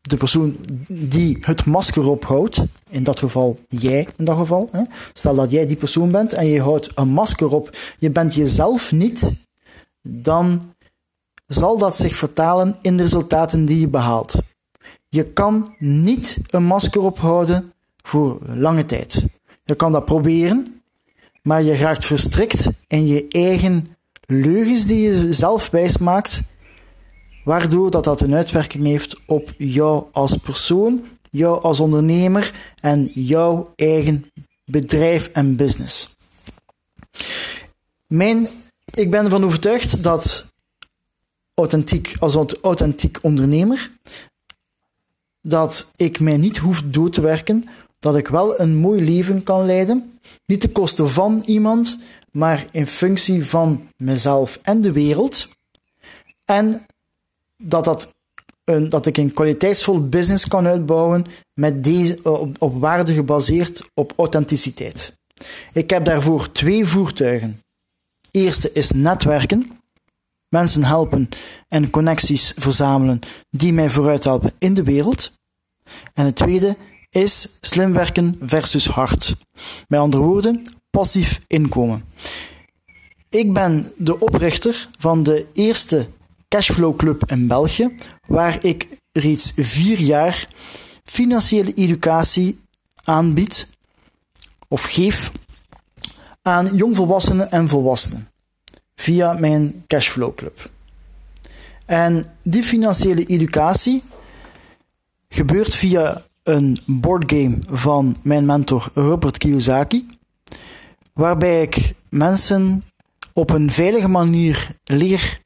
[0.00, 0.56] de persoon
[0.88, 5.66] die het masker ophoudt, in dat geval jij in dat geval, hè, stel dat jij
[5.66, 9.32] die persoon bent en je houdt een masker op, je bent jezelf niet,
[10.02, 10.74] dan
[11.46, 14.34] zal dat zich vertalen in de resultaten die je behaalt.
[15.12, 19.26] Je kan niet een masker ophouden voor lange tijd.
[19.64, 20.82] Je kan dat proberen,
[21.42, 23.96] maar je raakt verstrikt in je eigen
[24.26, 26.42] leugens die je zelf wijs maakt,
[27.44, 33.72] waardoor dat, dat een uitwerking heeft op jou als persoon, jou als ondernemer en jouw
[33.76, 34.30] eigen
[34.64, 36.16] bedrijf en business.
[38.06, 38.48] Mijn,
[38.94, 40.46] ik ben ervan overtuigd dat
[41.54, 43.90] authentiek, als authentiek ondernemer,
[45.42, 47.64] dat ik mij niet hoef dood te werken,
[47.98, 51.98] dat ik wel een mooi leven kan leiden, niet ten koste van iemand,
[52.30, 55.48] maar in functie van mezelf en de wereld.
[56.44, 56.86] En
[57.56, 58.08] dat, dat,
[58.64, 64.12] een, dat ik een kwaliteitsvol business kan uitbouwen met deze, op, op waarde gebaseerd op
[64.16, 65.18] authenticiteit.
[65.72, 67.62] Ik heb daarvoor twee voertuigen.
[68.30, 69.79] Eerste is netwerken
[70.50, 71.28] mensen helpen
[71.68, 75.32] en connecties verzamelen die mij vooruit helpen in de wereld.
[76.14, 76.76] En het tweede
[77.10, 79.36] is slim werken versus hard.
[79.88, 82.04] Met andere woorden, passief inkomen.
[83.28, 86.08] Ik ben de oprichter van de eerste
[86.48, 87.94] Cashflow Club in België,
[88.26, 90.48] waar ik reeds vier jaar
[91.04, 92.60] financiële educatie
[93.04, 93.68] aanbied
[94.68, 95.32] of geef
[96.42, 98.28] aan jongvolwassenen en volwassenen
[99.00, 100.70] via mijn Cashflow Club.
[101.86, 104.02] En die financiële educatie
[105.28, 110.08] gebeurt via een boardgame van mijn mentor Robert Kiyosaki,
[111.12, 112.82] waarbij ik mensen
[113.32, 115.40] op een veilige manier leer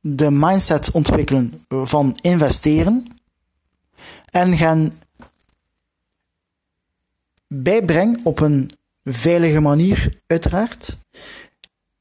[0.00, 3.06] de mindset ontwikkelen van investeren
[4.30, 4.92] en gaan
[7.46, 8.70] bijbrengen op een
[9.04, 10.98] veilige manier, uiteraard,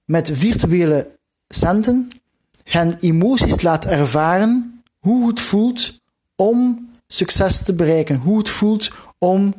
[0.05, 2.07] met virtuele centen
[2.63, 6.01] hen emoties laat ervaren hoe het voelt
[6.35, 9.53] om succes te bereiken, hoe het voelt om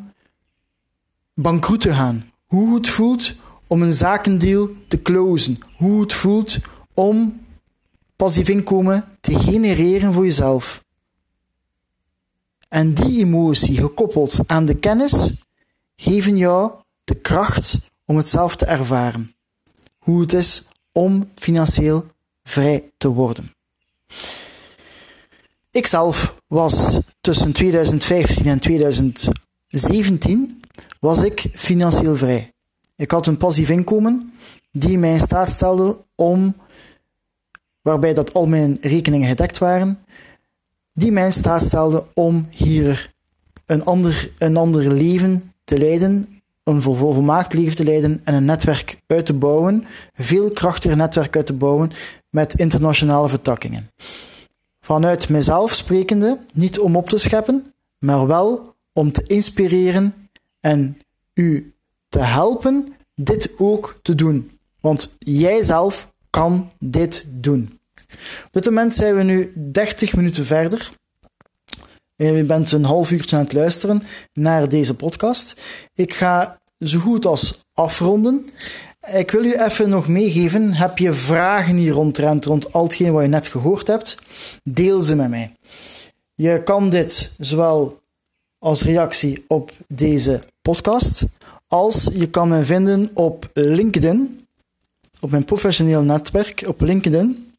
[1.35, 3.35] bankroet te gaan, hoe het voelt
[3.67, 6.59] om een zakendeal te closen, hoe het voelt
[6.95, 7.41] om
[8.17, 10.85] passief inkomen te genereren voor jezelf.
[12.69, 15.33] En die emotie gekoppeld aan de kennis
[15.97, 16.73] geven jou
[17.05, 19.34] de kracht om het zelf te ervaren
[20.05, 22.07] hoe het is om financieel
[22.43, 23.53] vrij te worden.
[25.71, 30.63] Ikzelf was tussen 2015 en 2017
[31.01, 32.53] was ik financieel vrij.
[32.97, 34.33] Ik had een passief inkomen
[34.73, 36.57] die mij staat stelde om,
[37.81, 40.05] waarbij dat al mijn rekeningen gedekt waren,
[40.93, 43.13] die mij in staat stelde om hier
[43.67, 46.34] een ander, een ander leven te leiden
[46.65, 51.53] een volmaakt te leiden en een netwerk uit te bouwen, veel krachtiger netwerk uit te
[51.53, 51.93] bouwen
[52.31, 53.91] met internationale vertakkingen.
[54.81, 60.15] Vanuit mezelf sprekende, niet om op te scheppen, maar wel om te inspireren
[60.61, 60.99] en
[61.35, 61.75] u
[62.09, 64.59] te helpen dit ook te doen.
[64.81, 67.79] Want jij zelf kan dit doen.
[68.45, 70.93] Op dit moment zijn we nu 30 minuten verder.
[72.17, 75.61] Je bent een half uurtje aan het luisteren naar deze podcast.
[75.95, 78.47] Ik ga zo goed als afronden.
[79.13, 80.73] Ik wil u even nog meegeven.
[80.73, 84.19] Heb je vragen hier rondtrend, rond al hetgeen wat je net gehoord hebt?
[84.63, 85.57] Deel ze met mij.
[86.35, 88.03] Je kan dit zowel
[88.59, 91.25] als reactie op deze podcast,
[91.67, 94.47] als je kan me vinden op LinkedIn,
[95.21, 97.53] op mijn professioneel netwerk op LinkedIn.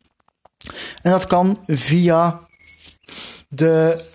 [1.01, 2.47] En dat kan via
[3.49, 4.13] de.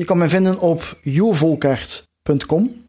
[0.00, 2.86] Je kan me vinden op jovolkert.com.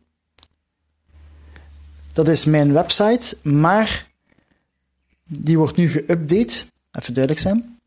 [2.14, 4.08] Dat is mijn website, maar
[5.28, 6.66] die wordt nu geüpdate.
[6.92, 7.80] Even duidelijk zijn.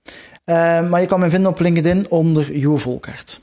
[0.44, 3.40] Uh, maar je kan me vinden op LinkedIn onder Jo Volkert.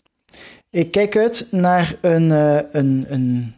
[0.70, 3.56] Ik kijk uit naar een, uh, een, een,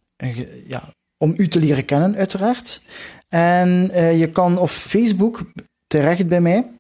[0.68, 2.82] ja, om u te leren kennen, uiteraard.
[3.28, 5.42] En uh, je kan op Facebook
[5.88, 6.72] terecht bij mij.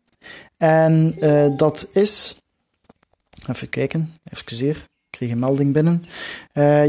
[0.57, 1.15] En
[1.57, 2.35] dat is.
[3.47, 4.85] Even kijken, excuseer,
[5.17, 6.05] kreeg een melding binnen.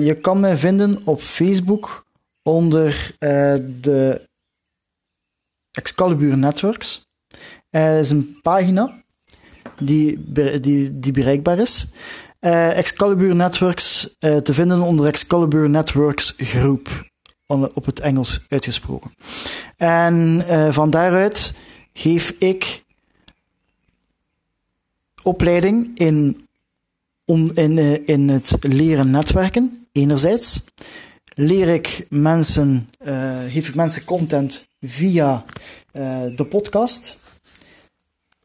[0.04, 2.06] je kan me vinden op Facebook
[2.42, 3.16] onder
[3.80, 4.28] de
[5.72, 7.06] Excalibur Networks.
[7.70, 9.02] Er is een pagina
[9.78, 11.86] die, die, die bereikbaar is.
[12.40, 17.10] Uh, Excalibur Networks uh, te vinden onder Excalibur Networks Groep,
[17.46, 19.14] op het Engels uitgesproken.
[19.76, 21.54] En uh, van daaruit
[21.92, 22.84] geef ik
[25.22, 26.43] opleiding in,
[27.24, 30.64] on, in, in het leren netwerken, enerzijds.
[31.34, 32.88] Leer ik mensen,
[33.48, 35.44] geef ik mensen content via
[36.36, 37.22] de podcast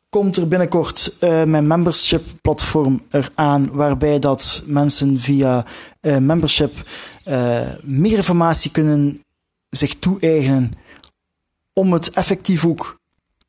[0.10, 5.65] komt er binnenkort mijn membership platform eraan, waarbij dat mensen via
[6.02, 6.89] membership
[7.82, 9.24] meer informatie kunnen
[9.70, 10.74] zich toe-eigenen
[11.74, 13.00] om het effectief ook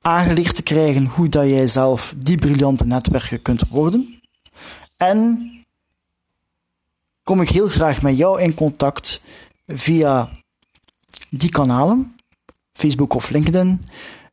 [0.01, 4.20] aangeleerd te krijgen hoe dat jij zelf die briljante netwerken kunt worden.
[5.01, 5.51] En
[7.23, 9.23] kom ik heel graag met jou in contact
[9.67, 10.31] via
[11.31, 12.17] die kanalen,
[12.73, 13.83] Facebook of LinkedIn,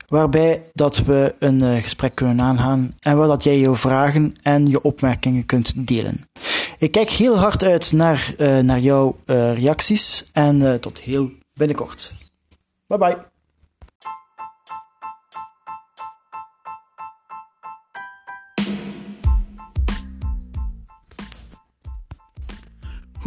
[0.08, 4.68] waarbij dat we een uh, gesprek kunnen aangaan en waar dat jij je vragen en
[4.68, 6.30] je opmerkingen kunt delen.
[6.78, 12.14] Ik kijk heel hard uit naar, uh, naar jouw uh, reacties en tot heel binnenkort.
[12.88, 13.37] Bye bye.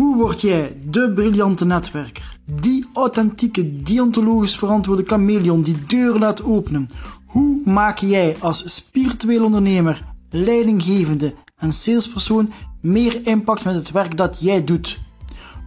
[0.00, 2.36] Hoe word jij de briljante netwerker?
[2.60, 6.88] Die authentieke, deontologisch verantwoorde chameleon die deuren laat openen.
[7.26, 14.36] Hoe maak jij als spiritueel ondernemer, leidinggevende en salespersoon meer impact met het werk dat
[14.40, 15.00] jij doet?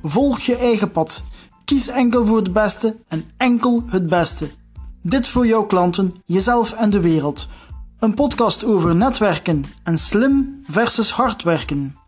[0.03, 1.23] Volg je eigen pad.
[1.65, 4.49] Kies enkel voor het beste en enkel het beste.
[5.01, 7.47] Dit voor jouw klanten, jezelf en de wereld.
[7.99, 12.01] Een podcast over netwerken en slim versus hard werken.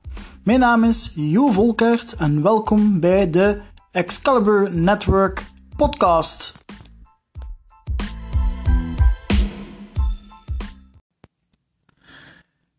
[0.46, 6.64] Mijn naam is Jo Volkert en welkom bij de Excalibur Network podcast.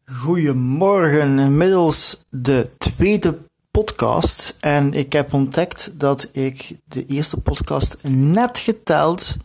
[0.05, 3.39] Goedemorgen, inmiddels de tweede
[3.71, 4.57] podcast.
[4.61, 9.37] En ik heb ontdekt dat ik de eerste podcast net geteld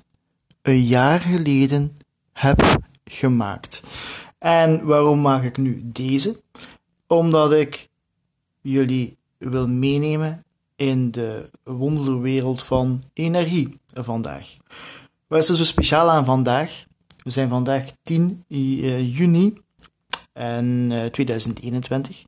[0.61, 1.97] een jaar geleden
[2.33, 3.83] heb gemaakt.
[4.37, 6.41] En waarom maak ik nu deze?
[7.07, 7.89] Omdat ik
[8.61, 10.43] jullie wil meenemen
[10.75, 14.55] in de wonderwereld van energie vandaag.
[15.27, 16.85] Wat is er zo speciaal aan vandaag?
[17.23, 19.61] We zijn vandaag 10 eh, juni
[20.33, 22.25] en, 2021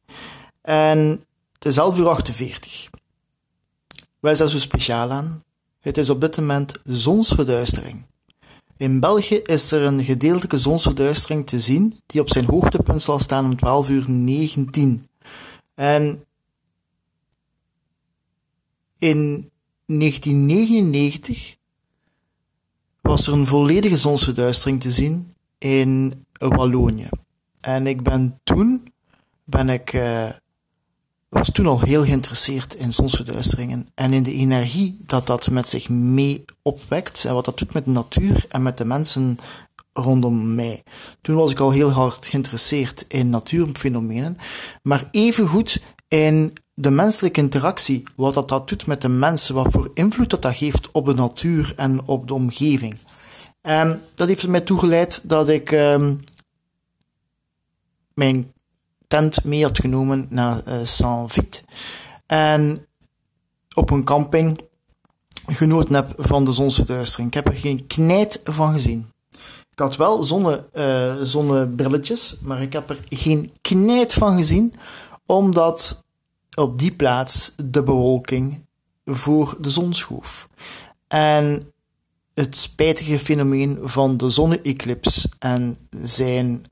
[0.62, 2.90] en het is 11 uur 48.
[4.20, 5.42] Wat is er zo speciaal aan?
[5.80, 8.06] Het is op dit moment zonsverduistering.
[8.78, 13.46] In België is er een gedeeltelijke zonsverduistering te zien die op zijn hoogtepunt zal staan
[13.46, 15.08] om 12 uur 19.
[15.76, 16.26] En
[18.98, 19.52] in
[19.86, 21.56] 1999
[23.02, 27.10] was er een volledige zonsverduistering te zien in Wallonië.
[27.62, 28.94] En ik ben toen,
[29.44, 30.30] ben ik, uh,
[31.30, 35.90] was toen al heel geïnteresseerd in zonsverduisteringen en in de energie dat dat met zich
[35.90, 39.38] mee opwekt en wat dat doet met de natuur en met de mensen
[39.94, 40.84] rondom mij.
[41.22, 44.38] Toen was ik al heel hard geïnteresseerd in natuurfenomenen,
[44.82, 49.92] maar evengoed in de menselijke interactie, wat dat, dat doet met de mensen, wat voor
[49.94, 52.96] invloed dat dat geeft op de natuur en op de omgeving.
[53.62, 56.24] En dat heeft mij toegeleid dat ik um,
[58.14, 58.54] mijn
[59.08, 61.62] tent mee had genomen naar uh, Saint-Vite.
[62.26, 62.86] En
[63.74, 64.62] op een camping
[65.48, 67.28] genoten heb van de zonsverduistering.
[67.28, 69.13] Ik heb er geen knijt van gezien.
[69.74, 74.74] Ik had wel zonne, uh, zonnebrilletjes, maar ik heb er geen knijt van gezien,
[75.26, 76.04] omdat
[76.56, 78.66] op die plaats de bewolking
[79.06, 80.48] voor de zon schoof.
[81.08, 81.72] En
[82.34, 86.66] het spijtige fenomeen van de zonne-eclips en zijn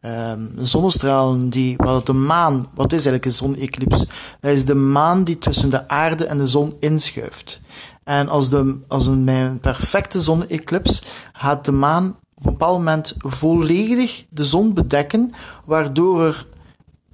[0.00, 4.04] um, zonnestralen die, wat de maan, wat is eigenlijk een zonne-eclips?
[4.40, 7.60] Dat is de maan die tussen de aarde en de zon inschuift.
[8.04, 13.14] En als, de, als een, een perfecte zonne-eclips gaat de maan op een bepaald moment
[13.18, 15.32] volledig de zon bedekken,
[15.64, 16.46] waardoor er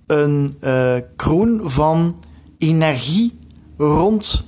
[0.06, 2.18] een uh, kroon van
[2.58, 3.38] energie
[3.76, 4.44] rond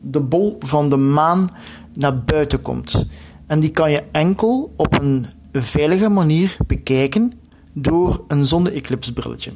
[0.00, 1.50] de bol van de maan
[1.92, 3.08] naar buiten komt.
[3.46, 7.32] En die kan je enkel op een veilige manier bekijken
[7.72, 9.52] door een zonne-eclipsbrilletje.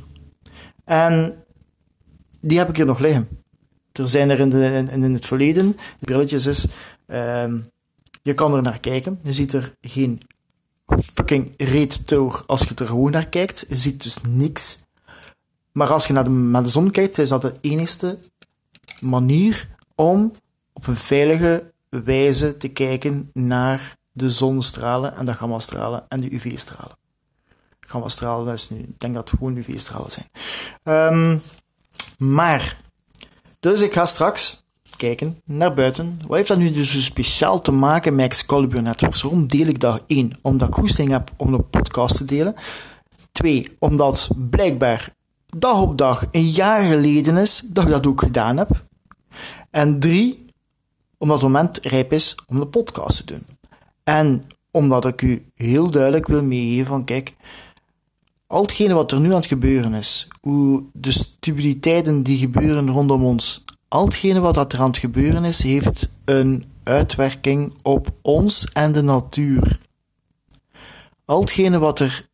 [0.84, 1.34] En
[2.40, 3.28] die heb ik hier nog liggen.
[3.92, 6.66] Er zijn er in, in, het verleden brilletjes is.
[7.06, 7.44] Uh,
[8.28, 9.20] je kan er naar kijken.
[9.22, 10.20] Je ziet er geen
[11.14, 13.64] fucking reet tour als je er gewoon naar kijkt.
[13.68, 14.82] Je ziet dus niks.
[15.72, 18.18] Maar als je naar de, naar de zon kijkt, is dat de enige
[19.00, 20.32] manier om
[20.72, 26.96] op een veilige wijze te kijken naar de zonnestralen en de gammastralen en de UV-stralen.
[27.80, 30.28] Gammastralen, is nu, ik denk dat het gewoon UV-stralen zijn.
[30.82, 31.40] Um,
[32.18, 32.80] maar,
[33.60, 34.62] dus ik ga straks
[34.98, 36.20] kijken naar buiten.
[36.26, 39.22] Wat heeft dat nu dus speciaal te maken met Excalibur Networks?
[39.22, 40.04] Waarom deel ik dat?
[40.06, 42.54] Eén, omdat ik goesting heb om een podcast te delen.
[43.32, 45.14] Twee, omdat blijkbaar
[45.56, 48.84] dag op dag een jaar geleden is dat ik dat ook gedaan heb.
[49.70, 50.46] En drie,
[51.18, 53.46] omdat het moment rijp is om de podcast te doen.
[54.04, 57.34] En omdat ik u heel duidelijk wil meegeven van kijk,
[58.46, 63.24] al hetgene wat er nu aan het gebeuren is, hoe de stabiliteiten die gebeuren rondom
[63.24, 68.92] ons, al hetgene wat er aan het gebeuren is, heeft een uitwerking op ons en
[68.92, 69.78] de natuur.
[71.24, 72.26] Al hetgene wat er.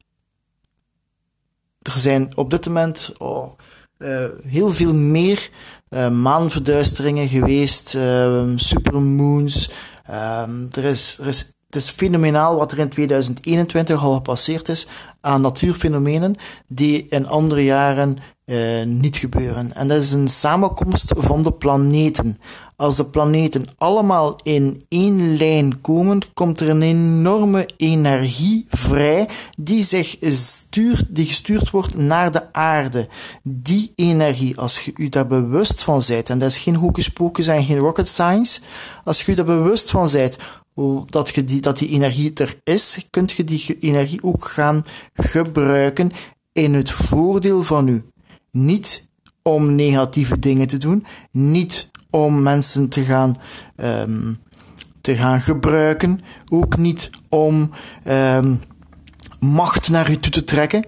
[1.82, 3.52] Er zijn op dit moment oh,
[3.98, 5.50] uh, heel veel meer
[5.88, 9.70] uh, maanverduisteringen geweest, uh, supermoons.
[10.10, 14.86] Um, er is, er is het is fenomenaal wat er in 2021 al gepasseerd is
[15.20, 16.36] aan natuurfenomenen
[16.66, 19.74] die in andere jaren uh, niet gebeuren.
[19.74, 22.38] En dat is een samenkomst van de planeten.
[22.76, 29.28] Als de planeten allemaal in één lijn komen, komt er een enorme energie vrij
[29.58, 33.08] die zich stuurt, die gestuurd wordt naar de aarde.
[33.42, 37.46] Die energie, als je u daar bewust van bent, en dat is geen hocus pocus
[37.46, 38.60] en geen rocket science,
[39.04, 40.36] als je u daar bewust van bent,
[41.06, 44.84] dat, die, dat die energie er is, kunt je die energie ook gaan
[45.14, 46.10] gebruiken
[46.52, 48.04] in het voordeel van u.
[48.54, 49.08] Niet
[49.42, 53.36] om negatieve dingen te doen, niet om mensen te gaan,
[53.76, 54.38] um,
[55.00, 57.70] te gaan gebruiken, ook niet om
[58.08, 58.60] um,
[59.40, 60.84] macht naar u toe te trekken,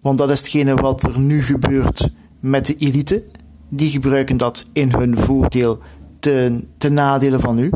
[0.00, 3.24] want dat is hetgene wat er nu gebeurt met de elite.
[3.68, 5.78] Die gebruiken dat in hun voordeel
[6.18, 7.70] ten, ten nadele van u.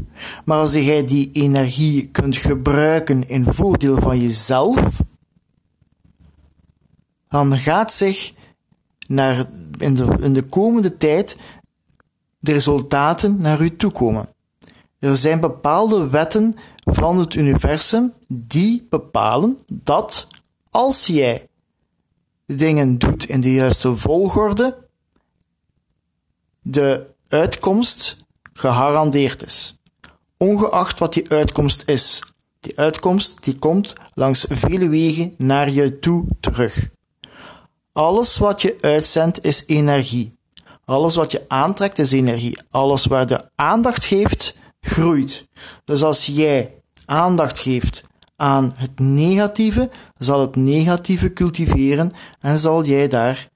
[0.44, 5.00] Maar als jij die energie kunt gebruiken in voordeel van jezelf,
[7.28, 8.32] dan gaat zich
[9.08, 9.46] naar,
[9.78, 11.36] in, de, in de komende tijd
[12.38, 14.28] de resultaten naar u toe komen.
[14.98, 16.54] Er zijn bepaalde wetten
[16.84, 20.26] van het universum die bepalen dat
[20.70, 21.48] als jij
[22.46, 24.76] dingen doet in de juiste volgorde,
[26.60, 28.16] de uitkomst
[28.52, 29.80] gegarandeerd is.
[30.36, 32.22] Ongeacht wat die uitkomst is.
[32.60, 36.90] Die uitkomst die komt langs vele wegen naar je toe terug.
[37.98, 40.38] Alles wat je uitzendt is energie.
[40.84, 42.58] Alles wat je aantrekt is energie.
[42.70, 45.48] Alles waar de aandacht geeft, groeit.
[45.84, 46.74] Dus als jij
[47.04, 48.02] aandacht geeft
[48.36, 53.48] aan het negatieve, zal het negatieve cultiveren en zal jij daar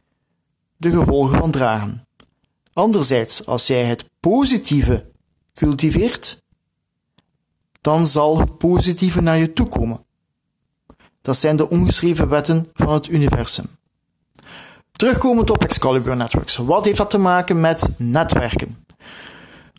[0.76, 2.06] de gevolgen van dragen.
[2.72, 5.10] Anderzijds, als jij het positieve
[5.54, 6.42] cultiveert,
[7.80, 10.04] dan zal het positieve naar je toe komen.
[11.20, 13.80] Dat zijn de ongeschreven wetten van het universum.
[15.02, 16.56] Terugkomend op Excalibur Networks.
[16.56, 18.84] Wat heeft dat te maken met netwerken?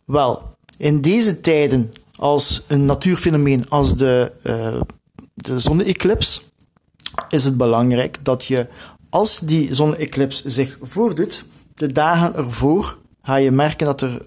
[0.05, 4.81] Wel, in deze tijden als een natuurfenomeen als de, uh,
[5.33, 6.51] de zonne-eclips
[7.29, 8.67] is het belangrijk dat je,
[9.09, 14.21] als die zonne-eclips zich voordoet, de dagen ervoor ga je merken dat, er,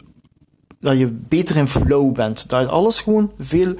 [0.80, 2.48] dat je beter in flow bent.
[2.48, 3.74] Dat alles gewoon veel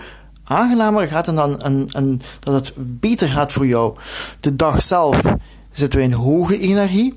[0.44, 3.96] aangenamer gaat en, dan, en, en dat het beter gaat voor jou.
[4.40, 5.20] De dag zelf
[5.76, 7.14] Zitten we in hoge energie,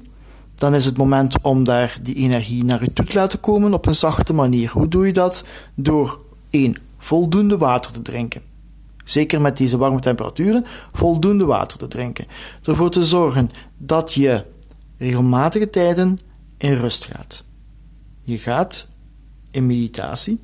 [0.55, 3.85] dan is het moment om daar die energie naar u toe te laten komen op
[3.85, 4.71] een zachte manier.
[4.71, 5.43] Hoe doe je dat?
[5.75, 6.75] Door 1.
[6.97, 8.41] Voldoende water te drinken.
[9.03, 12.25] Zeker met deze warme temperaturen, voldoende water te drinken.
[12.63, 14.45] Ervoor te zorgen dat je
[14.97, 16.17] regelmatige tijden
[16.57, 17.43] in rust gaat.
[18.21, 18.87] Je gaat
[19.51, 20.39] in meditatie.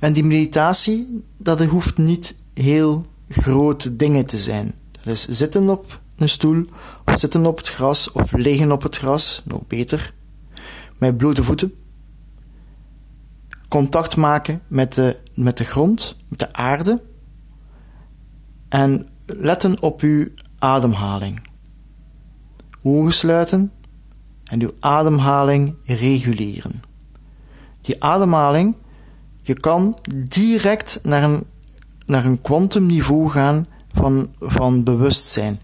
[0.00, 4.74] En die meditatie, dat hoeft niet heel grote dingen te zijn.
[4.90, 6.66] Dat is zitten op een stoel,
[7.04, 10.14] of zitten op het gras, of liggen op het gras, nog beter.
[10.98, 11.74] Met blote voeten.
[13.68, 17.02] Contact maken met de, met de grond, met de aarde.
[18.68, 21.42] En letten op uw ademhaling.
[22.82, 23.72] Ogen sluiten
[24.44, 26.82] en uw ademhaling reguleren.
[27.80, 28.76] Die ademhaling,
[29.42, 31.44] je kan direct naar een,
[32.06, 35.60] naar een kwantumniveau gaan van, van bewustzijn.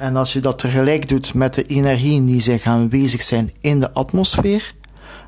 [0.00, 3.92] En als je dat tegelijk doet met de energieën die zich aanwezig zijn in de
[3.92, 4.74] atmosfeer,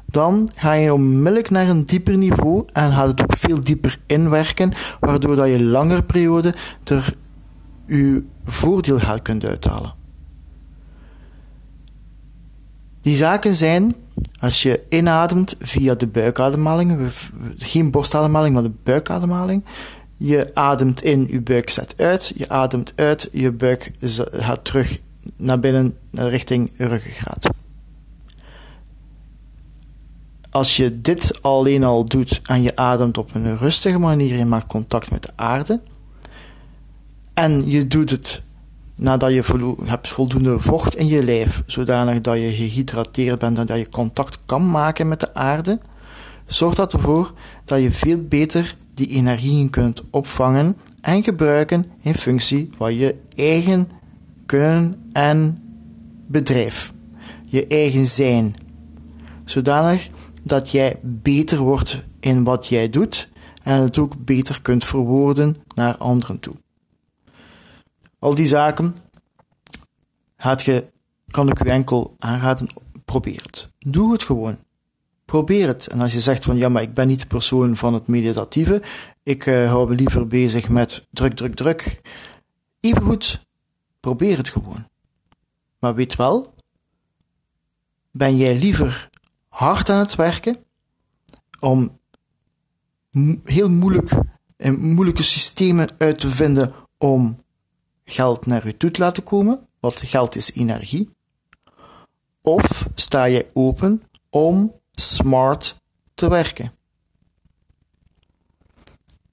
[0.07, 4.73] dan ga je onmiddellijk naar een dieper niveau en gaat het ook veel dieper inwerken,
[5.01, 6.55] waardoor dat je langere periode
[6.85, 7.15] er
[7.87, 9.95] je voordeel gaat kunt uithalen.
[13.01, 13.95] Die zaken zijn,
[14.41, 17.11] als je inademt via de buikademhaling,
[17.57, 19.65] geen borstademhaling, maar de buikademhaling,
[20.25, 23.93] je ademt in, je buik zet uit, je ademt uit, je buik
[24.33, 25.01] gaat terug
[25.37, 27.49] naar binnen richting ruggengraat.
[30.51, 34.67] Als je dit alleen al doet en je ademt op een rustige manier, je maakt
[34.67, 35.81] contact met de aarde,
[37.35, 38.43] en je doet het
[38.95, 43.79] nadat je hebt voldoende vocht in je lijf, zodanig dat je gehydrateerd bent en dat
[43.79, 45.79] je contact kan maken met de aarde,
[46.47, 47.33] zorgt dat ervoor
[47.65, 53.89] dat je veel beter die energieën kunt opvangen en gebruiken in functie van je eigen
[54.47, 55.63] kunnen en
[56.27, 56.93] bedrijf.
[57.47, 58.55] Je eigen zijn.
[59.45, 60.09] Zodanig
[60.43, 63.29] dat jij beter wordt in wat jij doet
[63.63, 66.55] en het ook beter kunt verwoorden naar anderen toe.
[68.19, 68.97] Al die zaken
[70.37, 70.91] gaat je,
[71.31, 72.67] kan ik u enkel aanraden,
[73.05, 73.71] probeer het.
[73.79, 74.57] Doe het gewoon.
[75.33, 75.87] Probeer het.
[75.87, 78.83] En als je zegt van ja, maar ik ben niet de persoon van het meditatieve,
[79.23, 82.01] ik uh, hou me liever bezig met druk, druk, druk.
[82.81, 83.47] Even goed,
[84.01, 84.89] probeer het gewoon.
[85.79, 86.55] Maar weet wel,
[88.11, 89.11] ben jij liever
[89.49, 90.65] hard aan het werken
[91.61, 91.99] om
[93.45, 94.11] heel moeilijk
[94.57, 97.43] en moeilijke systemen uit te vinden om
[98.05, 101.11] geld naar u toe te laten komen, want geld is energie.
[102.41, 105.77] Of sta je open om smart
[106.15, 106.73] te werken.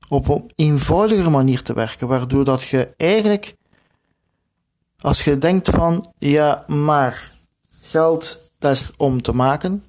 [0.09, 3.55] Op een eenvoudigere manier te werken, waardoor dat je eigenlijk,
[4.97, 7.31] als je denkt van, ja, maar
[7.81, 9.83] geld, dat is om te maken,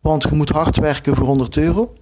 [0.00, 1.94] want je moet hard werken voor 100 euro.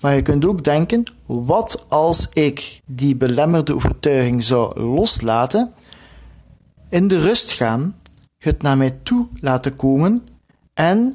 [0.00, 5.74] Maar je kunt ook denken, wat als ik die belemmerde overtuiging zou loslaten,
[6.88, 7.96] in de rust gaan,
[8.38, 10.28] het naar mij toe laten komen
[10.74, 11.14] en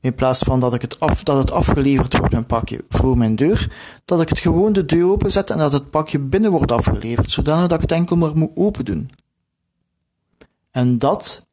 [0.00, 3.36] in plaats van dat, ik het, af, dat het afgeleverd wordt, mijn pakje, voor mijn
[3.36, 3.72] deur,
[4.04, 7.66] dat ik het gewoon de deur openzet en dat het pakje binnen wordt afgeleverd, zodanig
[7.66, 9.10] dat ik het enkel maar moet open doen.
[10.70, 11.46] En dat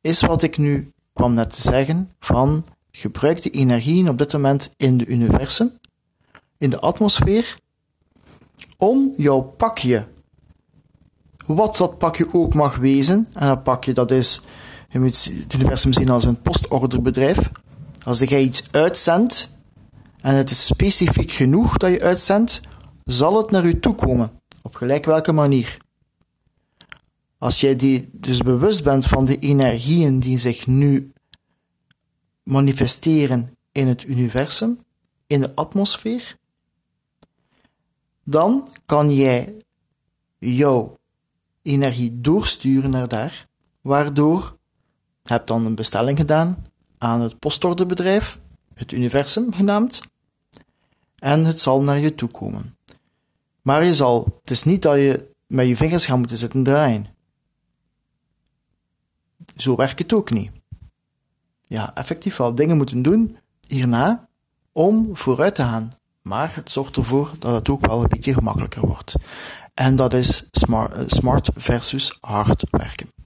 [0.00, 4.70] is wat ik nu kwam net te zeggen van gebruik die energieën op dit moment
[4.76, 5.72] in de universum,
[6.58, 7.58] in de atmosfeer,
[8.76, 10.06] om jouw pakje,
[11.46, 14.40] wat dat pakje ook mag wezen, en dat pakje dat is,
[14.90, 17.50] je moet het universum zien als een postorderbedrijf,
[18.04, 19.56] als jij iets uitzendt,
[20.20, 22.60] en het is specifiek genoeg dat je uitzendt,
[23.04, 24.30] zal het naar je toe komen,
[24.62, 25.76] op gelijk welke manier.
[27.38, 31.12] Als jij die dus bewust bent van de energieën die zich nu
[32.42, 34.78] manifesteren in het universum,
[35.26, 36.36] in de atmosfeer,
[38.24, 39.64] dan kan jij
[40.38, 40.98] jouw
[41.62, 43.46] energie doorsturen naar daar,
[43.80, 44.57] waardoor
[45.28, 46.66] je hebt dan een bestelling gedaan
[46.98, 48.40] aan het postorderbedrijf,
[48.74, 50.02] het universum genaamd,
[51.18, 52.76] en het zal naar je toe komen.
[53.62, 57.06] Maar je zal, het is niet dat je met je vingers gaat moeten zitten draaien.
[59.56, 60.50] Zo werkt het ook niet
[61.68, 64.28] ja, effectief wel dingen moeten doen hierna
[64.72, 65.88] om vooruit te gaan.
[66.22, 69.14] Maar het zorgt ervoor dat het ook wel een beetje gemakkelijker wordt.
[69.74, 70.48] En dat is
[71.06, 73.17] smart versus hard werken.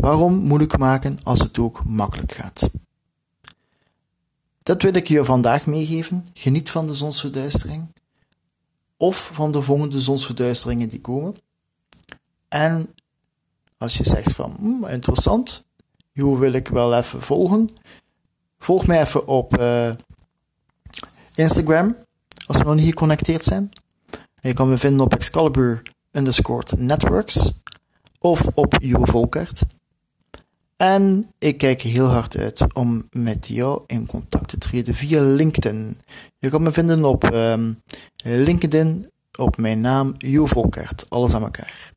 [0.00, 2.70] Waarom moeilijk maken als het ook makkelijk gaat?
[4.62, 6.26] Dat wil ik je vandaag meegeven.
[6.34, 7.86] Geniet van de zonsverduistering.
[8.96, 11.36] Of van de volgende zonsverduisteringen die komen.
[12.48, 12.94] En
[13.78, 15.64] Als je zegt van, hm, interessant,
[16.12, 17.70] hoe wil ik wel even volgen?
[18.58, 19.90] Volg mij even op uh,
[21.34, 21.96] Instagram,
[22.46, 23.70] als we nog niet geconnecteerd zijn.
[24.40, 27.52] je kan me vinden op Excalibur underscore networks
[28.18, 29.62] of op Jo Volkert.
[30.80, 36.00] En ik kijk heel hard uit om met jou in contact te treden via LinkedIn.
[36.38, 37.82] Je kan me vinden op um,
[38.16, 41.04] LinkedIn op mijn naam Jo Volkert.
[41.08, 41.92] Alles aan elkaar.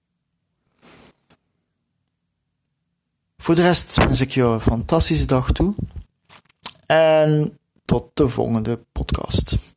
[3.37, 5.73] Voor de rest wens ik jou een fantastische dag toe.
[6.85, 9.72] En tot de volgende podcast.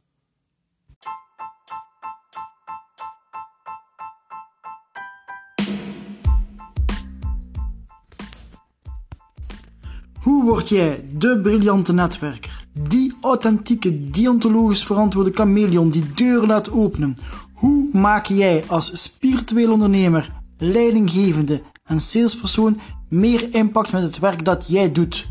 [10.37, 12.65] Hoe word jij de briljante netwerker?
[12.73, 17.17] Die authentieke, deontologisch verantwoorde chameleon die deuren laat openen.
[17.53, 24.65] Hoe maak jij als spiritueel ondernemer, leidinggevende en salespersoon meer impact met het werk dat
[24.69, 25.27] jij doet?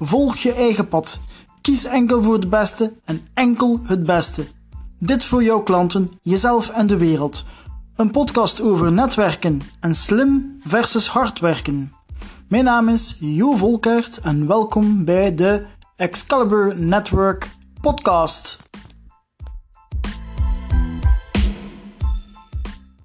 [0.00, 1.20] Volg je eigen pad.
[1.60, 4.46] Kies enkel voor het beste en enkel het beste.
[4.98, 7.44] Dit voor jouw klanten, jezelf en de wereld.
[7.96, 11.92] Een podcast over netwerken en slim versus hard werken.
[12.48, 15.64] Mijn naam is Jo Volkert en welkom bij de
[15.96, 18.67] Excalibur Network podcast.